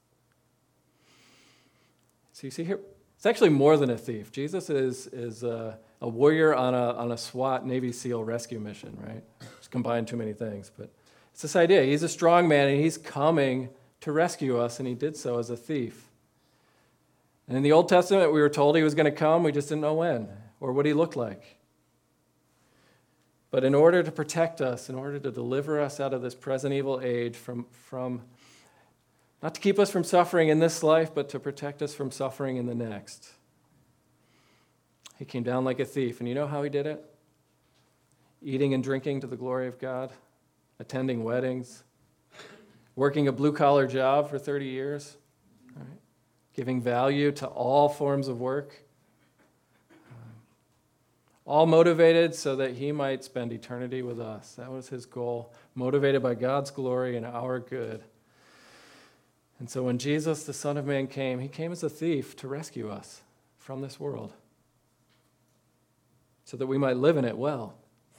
So 2.33 2.47
you 2.47 2.51
see 2.51 2.65
here, 2.65 2.81
it's 3.17 3.27
actually 3.27 3.51
more 3.51 3.77
than 3.77 3.91
a 3.91 3.99
thief. 3.99 4.33
Jesus 4.33 4.69
is, 4.69 5.07
is 5.09 5.45
uh, 5.45 5.77
a 6.01 6.09
warrior 6.09 6.55
on 6.55 6.75
a, 6.75 6.93
on 6.93 7.13
a 7.13 7.17
SWAT 7.17 7.67
Navy 7.67 7.93
SEAL 7.93 8.25
rescue 8.25 8.61
mission, 8.61 8.97
right? 9.01 9.23
It's 9.59 9.69
combined 9.69 10.09
too 10.09 10.17
many 10.17 10.33
things. 10.33 10.71
But 10.77 10.91
it's 11.33 11.43
this 11.43 11.57
idea 11.57 11.83
he's 11.83 12.03
a 12.03 12.09
strong 12.09 12.49
man 12.49 12.69
and 12.69 12.81
he's 12.81 12.99
coming 12.99 13.71
to 14.01 14.13
rescue 14.13 14.59
us, 14.59 14.79
and 14.79 14.87
he 14.87 14.95
did 14.95 15.17
so 15.17 15.39
as 15.39 15.51
a 15.51 15.57
thief. 15.57 16.07
And 17.49 17.57
in 17.57 17.63
the 17.63 17.73
Old 17.73 17.89
Testament, 17.89 18.33
we 18.33 18.41
were 18.41 18.49
told 18.49 18.77
he 18.77 18.83
was 18.83 18.95
going 18.95 19.07
to 19.07 19.11
come, 19.11 19.43
we 19.43 19.53
just 19.53 19.69
didn't 19.69 19.81
know 19.83 19.95
when 19.95 20.29
or 20.61 20.73
what 20.73 20.87
he 20.87 20.93
looked 20.93 21.17
like. 21.17 21.59
But 23.51 23.65
in 23.65 23.75
order 23.75 24.03
to 24.03 24.11
protect 24.11 24.61
us, 24.61 24.89
in 24.89 24.97
order 24.97 25.19
to 25.19 25.31
deliver 25.31 25.81
us 25.81 26.01
out 26.01 26.13
of 26.13 26.23
this 26.23 26.35
present 26.35 26.75
evil 26.75 27.01
age, 27.03 27.37
from, 27.37 27.67
from 27.71 28.23
not 29.43 29.55
to 29.55 29.61
keep 29.61 29.79
us 29.79 29.91
from 29.91 30.05
suffering 30.05 30.49
in 30.49 30.59
this 30.59 30.83
life, 30.83 31.15
but 31.15 31.29
to 31.31 31.39
protect 31.39 31.83
us 31.83 31.95
from 31.95 32.11
suffering 32.11 32.57
in 32.57 32.67
the 32.67 32.75
next. 32.75 33.31
He 35.19 35.25
came 35.25 35.43
down 35.43 35.65
like 35.65 35.81
a 35.81 35.85
thief. 35.85 36.21
And 36.21 36.29
you 36.29 36.35
know 36.35 36.47
how 36.47 36.63
he 36.63 36.71
did 36.71 36.87
it? 36.87 37.05
Eating 38.43 38.75
and 38.75 38.85
drinking 38.85 39.23
to 39.23 39.27
the 39.27 39.37
glory 39.37 39.67
of 39.67 39.79
God, 39.79 40.13
attending 40.79 41.25
weddings, 41.25 41.85
working 42.95 43.29
a 43.29 43.33
blue 43.33 43.53
collar 43.53 43.87
job 43.87 44.29
for 44.29 44.39
30 44.39 44.67
years, 44.67 45.17
right? 45.75 45.87
giving 46.55 46.81
value 46.81 47.33
to 47.33 47.47
all 47.47 47.89
forms 47.89 48.29
of 48.29 48.41
work, 48.41 48.85
um, 50.11 50.33
all 51.47 51.67
motivated 51.67 52.35
so 52.35 52.57
that 52.57 52.75
he 52.75 52.93
might 52.93 53.25
spend 53.25 53.53
eternity 53.53 54.03
with 54.03 54.21
us. 54.21 54.55
That 54.57 54.71
was 54.71 54.91
his 54.91 55.07
goal, 55.07 55.55
motivated 55.75 56.23
by 56.23 56.35
God's 56.35 56.71
glory 56.71 57.17
and 57.17 57.25
our 57.25 57.59
good. 57.59 58.05
And 59.59 59.71
so 59.71 59.83
when 59.83 59.97
Jesus, 59.97 60.45
the 60.45 60.53
Son 60.53 60.77
of 60.77 60.85
Man, 60.85 61.07
came, 61.07 61.41
he 61.41 61.49
came 61.49 61.73
as 61.73 61.83
a 61.83 61.89
thief 61.89 62.37
to 62.37 62.49
rescue 62.49 62.91
us 62.91 63.23
from 63.57 63.81
this 63.81 63.99
world 63.99 64.35
so 66.47 66.57
that 66.57 66.67
we 66.67 66.79
might 66.79 66.97
live 66.97 67.17
in 67.17 67.25
it 67.25 67.37
well. 67.37 67.75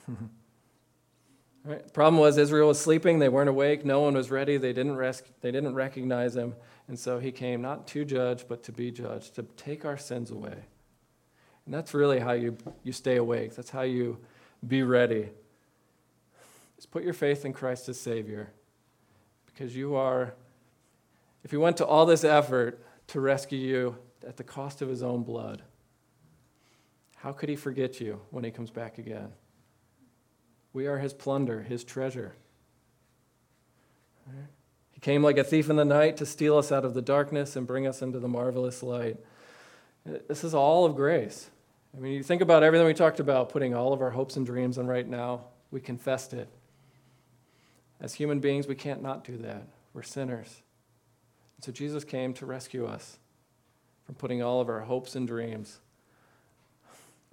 right? 1.63 1.93
Problem 1.93 2.19
was 2.19 2.37
Israel 2.37 2.67
was 2.67 2.79
sleeping, 2.79 3.19
they 3.19 3.29
weren't 3.29 3.49
awake, 3.49 3.85
no 3.85 4.01
one 4.01 4.13
was 4.13 4.29
ready, 4.29 4.57
they 4.57 4.73
didn't, 4.73 4.97
res- 4.97 5.23
they 5.41 5.49
didn't 5.49 5.73
recognize 5.73 6.35
him. 6.35 6.53
And 6.89 6.99
so 6.99 7.19
he 7.19 7.31
came 7.31 7.61
not 7.61 7.87
to 7.87 8.03
judge, 8.05 8.45
but 8.47 8.63
to 8.63 8.73
be 8.73 8.91
judged, 8.91 9.35
to 9.35 9.43
take 9.55 9.85
our 9.85 9.97
sins 9.97 10.29
away. 10.29 10.57
And 11.65 11.73
that's 11.73 11.93
really 11.93 12.19
how 12.19 12.33
you, 12.33 12.57
you 12.83 12.91
stay 12.91 13.15
awake. 13.15 13.55
That's 13.55 13.69
how 13.69 13.81
you 13.81 14.17
be 14.65 14.83
ready. 14.83 15.29
Just 16.75 16.91
put 16.91 17.03
your 17.03 17.13
faith 17.13 17.45
in 17.45 17.53
Christ 17.53 17.87
as 17.87 17.99
Savior. 17.99 18.51
Because 19.45 19.75
you 19.75 19.95
are, 19.95 20.33
if 21.45 21.51
he 21.51 21.57
went 21.57 21.77
to 21.77 21.85
all 21.85 22.05
this 22.05 22.25
effort 22.25 22.83
to 23.07 23.21
rescue 23.21 23.57
you 23.57 23.97
at 24.27 24.35
the 24.35 24.43
cost 24.43 24.81
of 24.81 24.89
his 24.89 25.01
own 25.01 25.23
blood, 25.23 25.61
how 27.27 27.33
could 27.33 27.49
he 27.49 27.57
forget 27.57 27.99
you 27.99 28.21
when 28.31 28.45
he 28.45 28.51
comes 28.51 28.71
back 28.71 28.97
again? 28.97 29.33
We 30.71 30.87
are 30.87 30.97
his 30.97 31.13
plunder, 31.13 31.61
his 31.61 31.83
treasure. 31.83 32.35
He 34.91 35.01
came 35.01 35.23
like 35.23 35.37
a 35.37 35.43
thief 35.43 35.69
in 35.69 35.75
the 35.75 35.83
night 35.83 36.15
to 36.17 36.25
steal 36.25 36.57
us 36.57 36.71
out 36.71 36.85
of 36.85 36.93
the 36.93 37.01
darkness 37.01 37.57
and 37.57 37.67
bring 37.67 37.85
us 37.85 38.01
into 38.01 38.19
the 38.19 38.29
marvelous 38.29 38.81
light. 38.81 39.17
This 40.05 40.45
is 40.45 40.53
all 40.53 40.85
of 40.85 40.95
grace. 40.95 41.49
I 41.97 41.99
mean, 41.99 42.13
you 42.13 42.23
think 42.23 42.41
about 42.41 42.63
everything 42.63 42.87
we 42.87 42.93
talked 42.93 43.19
about, 43.19 43.49
putting 43.49 43.75
all 43.75 43.91
of 43.91 44.01
our 44.01 44.11
hopes 44.11 44.37
and 44.37 44.45
dreams 44.45 44.77
on 44.77 44.87
right 44.87 45.05
now. 45.05 45.47
We 45.69 45.81
confessed 45.81 46.31
it. 46.31 46.47
As 47.99 48.13
human 48.13 48.39
beings, 48.39 48.67
we 48.67 48.75
can't 48.75 49.01
not 49.01 49.25
do 49.25 49.35
that. 49.39 49.67
We're 49.93 50.01
sinners. 50.01 50.61
And 51.57 51.65
so 51.65 51.73
Jesus 51.73 52.05
came 52.05 52.33
to 52.35 52.45
rescue 52.45 52.85
us 52.85 53.19
from 54.05 54.15
putting 54.15 54.41
all 54.41 54.61
of 54.61 54.69
our 54.69 54.79
hopes 54.79 55.13
and 55.13 55.27
dreams 55.27 55.81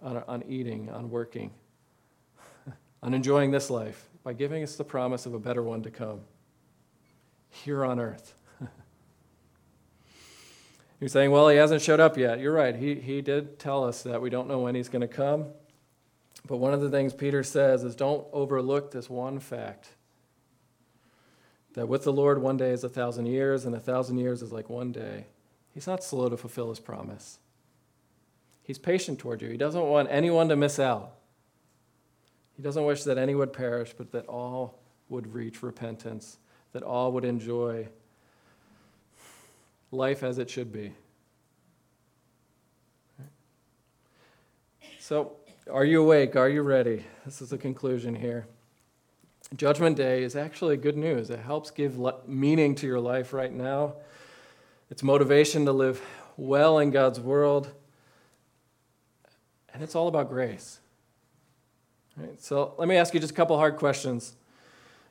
on, 0.05 0.23
on 0.29 0.45
eating, 0.49 0.90
on 0.90 1.11
working, 1.11 1.51
on 3.03 3.14
enjoying 3.14 3.51
this 3.51 3.71
life 3.71 4.09
by 4.23 4.33
giving 4.33 4.62
us 4.62 4.77
the 4.77 4.85
promise 4.85 5.27
of 5.27 5.35
a 5.35 5.38
better 5.38 5.62
one 5.62 5.83
to 5.83 5.90
come 5.90 6.21
here 7.51 7.85
on 7.85 7.99
earth. 7.99 8.35
You're 11.01 11.09
saying, 11.09 11.31
well, 11.31 11.49
he 11.49 11.57
hasn't 11.57 11.83
showed 11.83 12.01
up 12.01 12.17
yet. 12.17 12.38
You're 12.38 12.53
right. 12.53 12.77
He, 12.77 12.95
he 12.97 13.21
did 13.23 13.59
tell 13.59 13.85
us 13.85 14.03
that 14.03 14.21
we 14.21 14.31
don't 14.31 14.47
know 14.49 14.61
when 14.61 14.75
he's 14.75 14.88
going 14.88 15.03
to 15.03 15.09
come. 15.09 15.47
But 16.47 16.59
one 16.59 16.75
of 16.75 16.81
the 16.81 16.90
things 16.90 17.14
Peter 17.14 17.43
says 17.43 17.85
is 17.85 17.97
don't 17.97 18.27
overlook 18.33 18.90
this 18.90 19.09
one 19.09 19.40
fact 19.40 19.88
that 21.73 21.88
with 21.88 22.05
the 22.05 22.12
Lord, 22.12 22.40
one 22.40 22.57
day 22.57 22.71
is 22.71 22.85
a 22.85 22.88
thousand 22.88 23.27
years, 23.27 23.64
and 23.64 23.75
a 23.75 23.81
thousand 23.81 24.19
years 24.19 24.43
is 24.43 24.53
like 24.53 24.69
one 24.69 24.93
day. 24.93 25.27
He's 25.73 25.87
not 25.87 26.05
slow 26.05 26.29
to 26.29 26.37
fulfill 26.37 26.69
his 26.69 26.79
promise. 26.79 27.38
He's 28.64 28.79
patient 28.79 29.18
toward 29.18 29.42
you. 29.42 29.48
He 29.50 29.57
doesn't 29.59 29.85
want 29.85 30.09
anyone 30.11 30.48
to 30.48 30.57
miss 30.57 30.79
out. 30.79 31.12
He 32.57 32.62
doesn't 32.62 32.85
wish 32.85 33.05
that 33.05 33.18
any 33.18 33.35
would 33.35 33.53
perish, 33.53 33.94
but 33.96 34.11
that 34.12 34.27
all 34.27 34.79
would 35.09 35.35
reach 35.35 35.62
repentance, 35.62 36.38
that 36.72 36.83
all 36.83 37.12
would 37.12 37.24
enjoy 37.24 37.88
life 39.92 40.22
as 40.22 40.38
it 40.38 40.48
should 40.48 40.72
be. 40.72 40.92
So, 44.98 45.33
are 45.70 45.85
you 45.85 46.03
awake? 46.03 46.35
Are 46.35 46.48
you 46.48 46.62
ready? 46.62 47.05
This 47.27 47.42
is 47.42 47.50
the 47.50 47.59
conclusion 47.59 48.14
here. 48.14 48.46
Judgment 49.55 49.96
Day 49.96 50.22
is 50.22 50.35
actually 50.35 50.79
good 50.79 50.96
news. 50.96 51.29
It 51.29 51.40
helps 51.40 51.70
give 51.70 52.00
meaning 52.27 52.74
to 52.77 52.87
your 52.87 52.98
life 52.98 53.35
right 53.35 53.53
now. 53.53 53.94
It's 54.90 55.03
motivation 55.03 55.66
to 55.66 55.72
live 55.72 56.00
well 56.38 56.79
in 56.79 56.90
God's 56.90 57.20
world. 57.20 57.70
And 59.74 59.82
it's 59.82 59.94
all 59.94 60.08
about 60.08 60.30
grace. 60.30 60.78
Right, 62.16 62.40
so 62.40 62.74
let 62.78 62.87
me 62.87 62.96
ask 62.96 63.12
you 63.12 63.18
just 63.18 63.32
a 63.32 63.34
couple 63.34 63.56
hard 63.58 63.76
questions. 63.76 64.37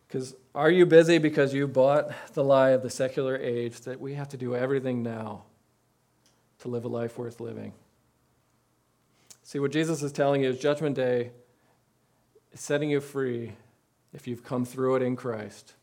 Because 0.08 0.36
are 0.56 0.72
you 0.72 0.86
busy 0.86 1.18
because 1.18 1.54
you 1.54 1.68
bought 1.68 2.12
the 2.34 2.44
lie 2.44 2.70
of 2.70 2.82
the 2.82 2.90
secular 2.90 3.36
age 3.36 3.82
that 3.82 4.00
we 4.00 4.14
have 4.14 4.30
to 4.30 4.38
do 4.38 4.56
everything 4.56 5.04
now 5.04 5.44
to 6.60 6.70
live 6.70 6.86
a 6.86 6.88
life 6.88 7.18
worth 7.18 7.42
living? 7.42 7.74
See, 9.44 9.60
what 9.60 9.72
Jesus 9.72 10.02
is 10.02 10.14
telling 10.14 10.44
you 10.44 10.50
is 10.50 10.60
Judgment 10.60 10.96
Day 10.96 11.32
is 12.54 12.62
setting 12.62 12.90
you 12.90 13.02
free 13.02 13.54
if 14.14 14.28
you've 14.28 14.44
come 14.44 14.64
through 14.64 14.96
it 14.96 15.02
in 15.02 15.18
Christ. 15.18 15.74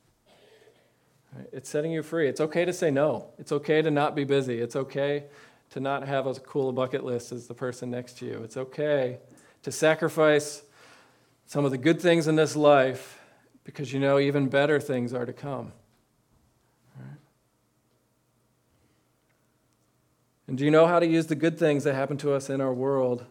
It's 1.52 1.68
setting 1.68 1.92
you 1.92 2.02
free. 2.02 2.28
It's 2.28 2.40
okay 2.40 2.64
to 2.64 2.72
say 2.72 2.90
no. 2.90 3.26
It's 3.38 3.52
okay 3.52 3.82
to 3.82 3.90
not 3.90 4.16
be 4.16 4.24
busy. 4.24 4.58
It's 4.58 4.74
okay 4.74 5.24
to 5.70 5.80
not 5.80 6.06
have 6.06 6.26
as 6.26 6.38
cool 6.38 6.68
a 6.68 6.72
bucket 6.72 7.04
list 7.04 7.32
as 7.32 7.46
the 7.46 7.54
person 7.54 7.90
next 7.90 8.18
to 8.18 8.26
you. 8.26 8.42
It's 8.42 8.56
okay 8.56 9.18
to 9.62 9.72
sacrifice 9.72 10.62
some 11.46 11.64
of 11.64 11.70
the 11.70 11.78
good 11.78 12.00
things 12.00 12.28
in 12.28 12.36
this 12.36 12.56
life 12.56 13.20
because 13.64 13.92
you 13.92 14.00
know 14.00 14.18
even 14.18 14.48
better 14.48 14.80
things 14.80 15.12
are 15.12 15.26
to 15.26 15.32
come. 15.32 15.72
And 20.50 20.58
do 20.58 20.64
you 20.64 20.72
know 20.72 20.88
how 20.88 20.98
to 20.98 21.06
use 21.06 21.28
the 21.28 21.36
good 21.36 21.56
things 21.56 21.84
that 21.84 21.94
happen 21.94 22.16
to 22.18 22.32
us 22.32 22.50
in 22.50 22.60
our 22.60 22.74
world 22.74 23.24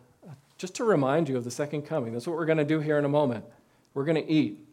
just 0.58 0.75
to 0.75 0.86
remind 0.86 1.28
you 1.28 1.36
of 1.36 1.43
the 1.43 1.52
second 1.52 1.82
coming? 1.82 2.13
That's 2.13 2.25
what 2.25 2.38
we're 2.38 2.45
going 2.45 2.60
to 2.60 2.63
do 2.63 2.80
here 2.80 2.97
in 2.97 3.04
a 3.04 3.10
moment. 3.10 3.43
We're 3.93 4.06
going 4.06 4.23
to 4.25 4.32
eat. 4.32 4.65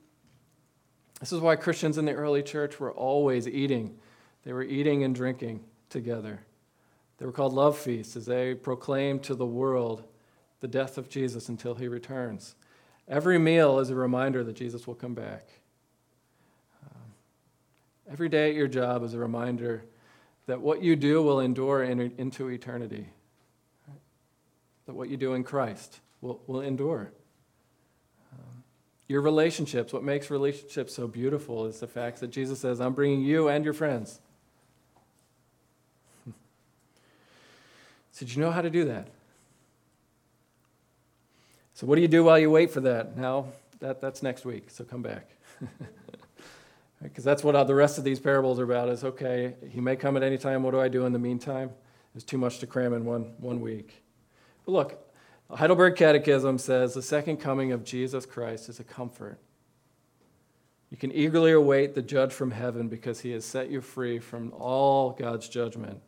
This 1.18 1.32
is 1.32 1.40
why 1.40 1.56
Christians 1.56 1.98
in 1.98 2.04
the 2.04 2.12
early 2.12 2.44
church 2.44 2.78
were 2.78 2.92
always 2.92 3.48
eating. 3.48 3.98
They 4.44 4.52
were 4.52 4.62
eating 4.62 5.02
and 5.02 5.12
drinking 5.12 5.64
together. 5.90 6.45
They 7.18 7.26
were 7.26 7.32
called 7.32 7.52
love 7.52 7.78
feasts 7.78 8.16
as 8.16 8.26
they 8.26 8.54
proclaimed 8.54 9.22
to 9.24 9.34
the 9.34 9.46
world 9.46 10.04
the 10.60 10.68
death 10.68 10.98
of 10.98 11.08
Jesus 11.08 11.48
until 11.48 11.74
he 11.74 11.88
returns. 11.88 12.54
Every 13.08 13.38
meal 13.38 13.78
is 13.78 13.90
a 13.90 13.94
reminder 13.94 14.42
that 14.44 14.56
Jesus 14.56 14.86
will 14.86 14.94
come 14.94 15.14
back. 15.14 15.48
Um, 16.84 17.02
every 18.10 18.28
day 18.28 18.50
at 18.50 18.56
your 18.56 18.68
job 18.68 19.04
is 19.04 19.14
a 19.14 19.18
reminder 19.18 19.84
that 20.46 20.60
what 20.60 20.82
you 20.82 20.96
do 20.96 21.22
will 21.22 21.40
endure 21.40 21.82
in, 21.82 22.00
into 22.18 22.48
eternity, 22.48 23.08
that 24.86 24.94
what 24.94 25.08
you 25.08 25.16
do 25.16 25.34
in 25.34 25.44
Christ 25.44 26.00
will, 26.20 26.40
will 26.46 26.60
endure. 26.60 27.12
Um, 28.32 28.64
your 29.08 29.20
relationships, 29.20 29.92
what 29.92 30.04
makes 30.04 30.30
relationships 30.30 30.94
so 30.94 31.06
beautiful 31.06 31.66
is 31.66 31.80
the 31.80 31.86
fact 31.86 32.20
that 32.20 32.28
Jesus 32.28 32.60
says, 32.60 32.80
I'm 32.80 32.94
bringing 32.94 33.22
you 33.22 33.48
and 33.48 33.64
your 33.64 33.74
friends. 33.74 34.20
So, 38.16 38.24
did 38.24 38.34
you 38.34 38.40
know 38.40 38.50
how 38.50 38.62
to 38.62 38.70
do 38.70 38.86
that? 38.86 39.08
So, 41.74 41.86
what 41.86 41.96
do 41.96 42.00
you 42.00 42.08
do 42.08 42.24
while 42.24 42.38
you 42.38 42.50
wait 42.50 42.70
for 42.70 42.80
that? 42.80 43.18
Now, 43.18 43.48
that, 43.80 44.00
that's 44.00 44.22
next 44.22 44.46
week, 44.46 44.70
so 44.70 44.84
come 44.84 45.02
back. 45.02 45.28
Because 47.02 47.24
that's 47.24 47.44
what 47.44 47.62
the 47.66 47.74
rest 47.74 47.98
of 47.98 48.04
these 48.04 48.18
parables 48.18 48.58
are 48.58 48.64
about 48.64 48.88
is 48.88 49.04
okay, 49.04 49.54
he 49.70 49.82
may 49.82 49.96
come 49.96 50.16
at 50.16 50.22
any 50.22 50.38
time. 50.38 50.62
What 50.62 50.70
do 50.70 50.80
I 50.80 50.88
do 50.88 51.04
in 51.04 51.12
the 51.12 51.18
meantime? 51.18 51.68
It's 52.14 52.24
too 52.24 52.38
much 52.38 52.58
to 52.60 52.66
cram 52.66 52.94
in 52.94 53.04
one, 53.04 53.34
one 53.36 53.60
week. 53.60 54.02
But 54.64 54.72
look, 54.72 55.12
Heidelberg 55.50 55.94
Catechism 55.94 56.56
says 56.56 56.94
the 56.94 57.02
second 57.02 57.36
coming 57.36 57.70
of 57.72 57.84
Jesus 57.84 58.24
Christ 58.24 58.70
is 58.70 58.80
a 58.80 58.84
comfort. 58.84 59.38
You 60.90 60.96
can 60.96 61.12
eagerly 61.12 61.52
await 61.52 61.94
the 61.94 62.00
judge 62.00 62.32
from 62.32 62.50
heaven 62.50 62.88
because 62.88 63.20
he 63.20 63.32
has 63.32 63.44
set 63.44 63.70
you 63.70 63.82
free 63.82 64.18
from 64.18 64.54
all 64.54 65.10
God's 65.10 65.50
judgment. 65.50 66.00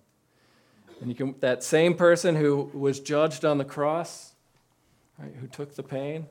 And 1.01 1.09
you 1.09 1.15
can, 1.15 1.35
that 1.41 1.63
same 1.63 1.95
person 1.95 2.37
who 2.37 2.71
was 2.75 3.01
judged 3.01 3.45
on 3.45 3.59
the 3.59 3.65
cross, 3.65 4.33
right, 5.19 5.33
who 5.41 5.47
took 5.47 5.75
the 5.77 5.83
pain, 5.83 6.27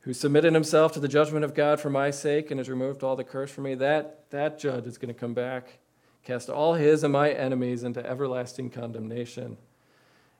who 0.00 0.12
submitted 0.12 0.54
himself 0.54 0.92
to 0.92 1.00
the 1.00 1.08
judgment 1.08 1.44
of 1.44 1.54
God 1.54 1.80
for 1.80 1.90
my 1.90 2.10
sake 2.10 2.50
and 2.50 2.58
has 2.60 2.68
removed 2.68 3.02
all 3.02 3.16
the 3.16 3.24
curse 3.24 3.50
from 3.50 3.64
me, 3.64 3.74
that, 3.76 4.30
that 4.30 4.58
judge 4.58 4.86
is 4.86 4.98
going 4.98 5.12
to 5.12 5.18
come 5.18 5.34
back, 5.34 5.78
cast 6.24 6.50
all 6.50 6.74
his 6.74 7.04
and 7.04 7.12
my 7.12 7.30
enemies 7.30 7.84
into 7.84 8.04
everlasting 8.04 8.70
condemnation. 8.70 9.44
And 9.44 9.56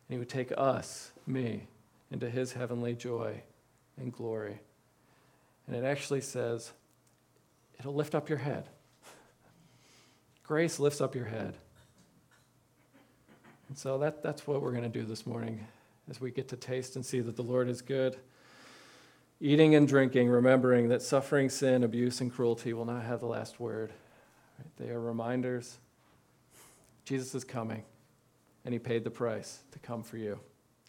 he 0.08 0.18
would 0.18 0.28
take 0.28 0.52
us 0.56 1.12
me 1.26 1.66
into 2.10 2.30
his 2.30 2.52
heavenly 2.52 2.94
joy 2.94 3.42
and 3.96 4.12
glory. 4.12 4.60
And 5.66 5.76
it 5.76 5.84
actually 5.84 6.22
says, 6.22 6.72
it'll 7.78 7.94
lift 7.94 8.14
up 8.14 8.28
your 8.28 8.38
head. 8.38 8.68
Grace 10.42 10.78
lifts 10.78 11.00
up 11.02 11.14
your 11.14 11.26
head. 11.26 11.56
And 13.68 13.76
so 13.76 13.98
that, 13.98 14.22
that's 14.22 14.46
what 14.46 14.62
we're 14.62 14.70
going 14.72 14.82
to 14.82 14.88
do 14.88 15.04
this 15.04 15.26
morning 15.26 15.66
as 16.08 16.20
we 16.20 16.30
get 16.30 16.48
to 16.48 16.56
taste 16.56 16.96
and 16.96 17.04
see 17.04 17.20
that 17.20 17.36
the 17.36 17.42
Lord 17.42 17.68
is 17.68 17.82
good. 17.82 18.16
Eating 19.40 19.74
and 19.74 19.86
drinking, 19.86 20.28
remembering 20.28 20.88
that 20.88 21.02
suffering, 21.02 21.48
sin, 21.50 21.84
abuse, 21.84 22.20
and 22.20 22.32
cruelty 22.32 22.72
will 22.72 22.86
not 22.86 23.04
have 23.04 23.20
the 23.20 23.26
last 23.26 23.60
word. 23.60 23.92
They 24.78 24.88
are 24.88 25.00
reminders. 25.00 25.78
Jesus 27.04 27.34
is 27.34 27.44
coming, 27.44 27.84
and 28.64 28.72
he 28.72 28.78
paid 28.78 29.04
the 29.04 29.10
price 29.10 29.60
to 29.72 29.78
come 29.78 30.02
for 30.02 30.16
you. 30.16 30.40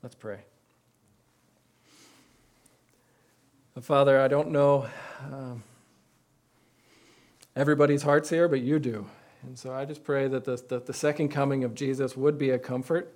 Let's 0.02 0.16
pray. 0.16 0.40
Father, 3.82 4.20
I 4.20 4.28
don't 4.28 4.52
know 4.52 4.90
um, 5.32 5.64
everybody's 7.56 8.02
hearts 8.02 8.30
here, 8.30 8.48
but 8.48 8.62
you 8.62 8.80
do. 8.80 9.06
And 9.44 9.58
so 9.58 9.74
I 9.74 9.86
just 9.86 10.04
pray 10.04 10.28
that 10.28 10.44
the, 10.44 10.62
the, 10.68 10.80
the 10.80 10.94
second 10.94 11.30
coming 11.30 11.64
of 11.64 11.74
Jesus 11.74 12.18
would 12.18 12.38
be 12.38 12.50
a 12.50 12.60
comfort 12.60 13.16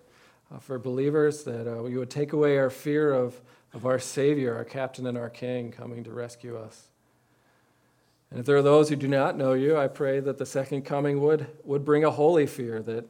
uh, 0.53 0.59
for 0.59 0.79
believers, 0.79 1.43
that 1.43 1.67
uh, 1.67 1.83
you 1.85 1.99
would 1.99 2.09
take 2.09 2.33
away 2.33 2.57
our 2.57 2.69
fear 2.69 3.13
of, 3.13 3.41
of 3.73 3.85
our 3.85 3.99
Savior, 3.99 4.55
our 4.55 4.63
captain 4.63 5.05
and 5.07 5.17
our 5.17 5.29
King 5.29 5.71
coming 5.71 6.03
to 6.03 6.11
rescue 6.11 6.57
us. 6.57 6.87
And 8.31 8.39
if 8.39 8.45
there 8.45 8.57
are 8.57 8.63
those 8.63 8.89
who 8.89 8.95
do 8.95 9.07
not 9.07 9.37
know 9.37 9.53
you, 9.53 9.77
I 9.77 9.87
pray 9.87 10.19
that 10.19 10.37
the 10.37 10.45
second 10.45 10.83
coming 10.83 11.21
would, 11.21 11.47
would 11.63 11.85
bring 11.85 12.03
a 12.03 12.11
holy 12.11 12.47
fear 12.47 12.81
that 12.81 13.05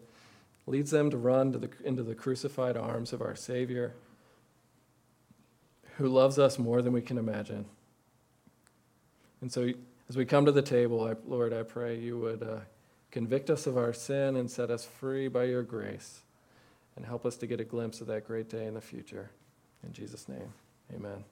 leads 0.65 0.91
them 0.91 1.09
to 1.11 1.17
run 1.17 1.51
to 1.53 1.59
the, 1.59 1.69
into 1.83 2.03
the 2.03 2.15
crucified 2.15 2.75
arms 2.75 3.13
of 3.13 3.21
our 3.21 3.35
Savior, 3.35 3.93
who 5.97 6.07
loves 6.07 6.39
us 6.39 6.57
more 6.57 6.81
than 6.81 6.93
we 6.93 7.01
can 7.01 7.17
imagine. 7.17 7.65
And 9.41 9.51
so, 9.51 9.69
as 10.09 10.17
we 10.17 10.25
come 10.25 10.45
to 10.45 10.51
the 10.51 10.61
table, 10.61 11.05
I, 11.05 11.15
Lord, 11.25 11.53
I 11.53 11.63
pray 11.63 11.99
you 11.99 12.17
would 12.19 12.43
uh, 12.43 12.59
convict 13.13 13.51
us 13.51 13.67
of 13.67 13.77
our 13.77 13.93
sin 13.93 14.35
and 14.35 14.49
set 14.49 14.71
us 14.71 14.83
free 14.83 15.27
by 15.27 15.43
your 15.43 15.61
grace, 15.61 16.21
and 16.95 17.05
help 17.05 17.27
us 17.27 17.37
to 17.37 17.45
get 17.45 17.59
a 17.59 17.63
glimpse 17.63 18.01
of 18.01 18.07
that 18.07 18.25
great 18.25 18.49
day 18.49 18.65
in 18.65 18.73
the 18.73 18.81
future. 18.81 19.29
In 19.85 19.93
Jesus' 19.93 20.27
name, 20.27 20.51
amen. 20.91 21.23